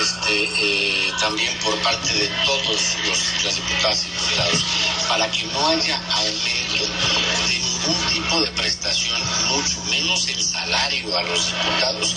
[0.00, 4.64] este, eh, también por parte de todos los, las diputadas y diputados,
[5.08, 6.84] para que no haya aumento
[7.48, 12.14] de ningún tipo de prestación, mucho menos el salario a los diputados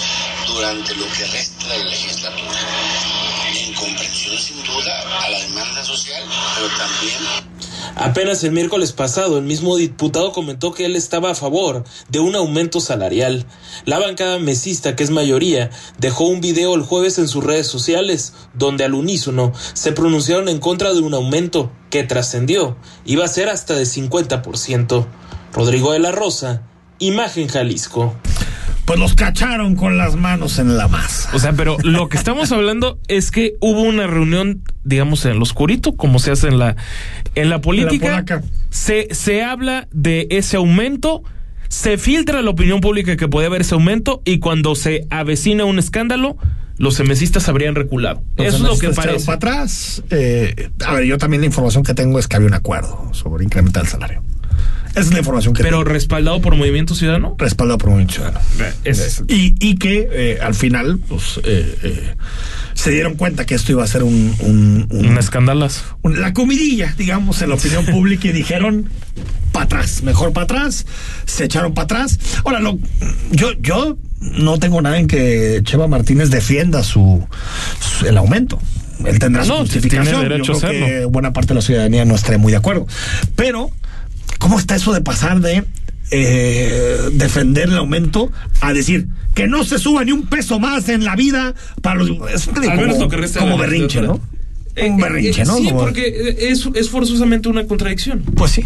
[0.48, 2.60] durante lo que resta de la legislatura.
[3.54, 6.24] En comprensión sin duda a la demanda social,
[6.56, 7.50] pero también
[7.96, 12.36] Apenas el miércoles pasado, el mismo diputado comentó que él estaba a favor de un
[12.36, 13.46] aumento salarial.
[13.86, 18.34] La bancada mesista, que es mayoría, dejó un video el jueves en sus redes sociales,
[18.54, 23.50] donde al unísono se pronunciaron en contra de un aumento que trascendió, iba a ser
[23.50, 25.06] hasta de 50%.
[25.54, 26.64] Rodrigo de la Rosa,
[27.00, 28.14] Imagen Jalisco
[28.90, 31.30] pues los cacharon con las manos en la masa.
[31.34, 35.44] O sea, pero lo que estamos hablando es que hubo una reunión, digamos, en lo
[35.44, 36.76] oscurito, como se hace en la,
[37.36, 38.26] en la política.
[38.72, 41.22] se, se habla de ese aumento,
[41.68, 45.78] se filtra la opinión pública que puede haber ese aumento y cuando se avecina un
[45.78, 46.38] escándalo,
[46.80, 48.24] los semesistas habrían reculado.
[48.38, 49.24] Eso es lo que parece.
[49.24, 50.02] para atrás.
[50.10, 53.44] Eh, a ver, yo también la información que tengo es que había un acuerdo sobre
[53.44, 54.24] incrementar el salario.
[55.00, 57.36] Esa es la información que Pero respaldado por Movimiento Ciudadano.
[57.38, 58.40] Respaldado por Movimiento Ciudadano.
[59.28, 62.16] y, y, que eh, al final, pues, eh, eh,
[62.74, 64.36] se dieron cuenta que esto iba a ser un...
[64.40, 68.90] Un, un, la comidilla, digamos, en la opinión pública y dijeron
[69.52, 70.86] para atrás, mejor para atrás,
[71.26, 72.20] se echaron para atrás.
[72.44, 72.78] Ahora, lo,
[73.32, 77.26] yo, yo no tengo nada en que Cheva Martínez defienda su,
[78.06, 78.60] el aumento
[79.06, 80.06] él tendrá su justificación.
[80.06, 82.88] Tiene derecho Yo creo que buena parte de la ciudadanía no estaría muy de acuerdo.
[83.36, 83.72] Pero
[84.40, 85.64] ¿Cómo está eso de pasar de
[86.12, 88.32] eh, defender el aumento
[88.62, 92.10] a decir que no se suba ni un peso más en la vida para los
[92.32, 92.50] es
[93.38, 94.20] como, berrinche, ¿no?
[94.82, 95.58] un berrinche, ¿no?
[95.58, 98.24] Sí, porque es, es, forzosamente una contradicción.
[98.36, 98.66] Pues sí.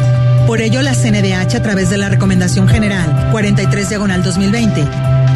[0.49, 4.85] Por ello, la CNDH, a través de la Recomendación General 43 Diagonal 2020,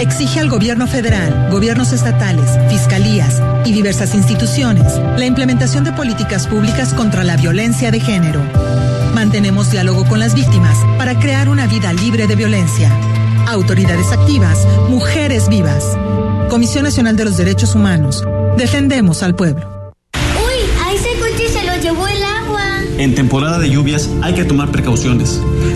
[0.01, 6.95] exige al gobierno federal, gobiernos estatales, fiscalías y diversas instituciones la implementación de políticas públicas
[6.95, 8.41] contra la violencia de género.
[9.15, 12.91] Mantenemos diálogo con las víctimas para crear una vida libre de violencia.
[13.49, 15.97] Autoridades activas, mujeres vivas.
[16.49, 18.25] Comisión Nacional de los Derechos Humanos.
[18.57, 19.93] Defendemos al pueblo.
[22.99, 25.41] En temporada de lluvias hay que tomar precauciones.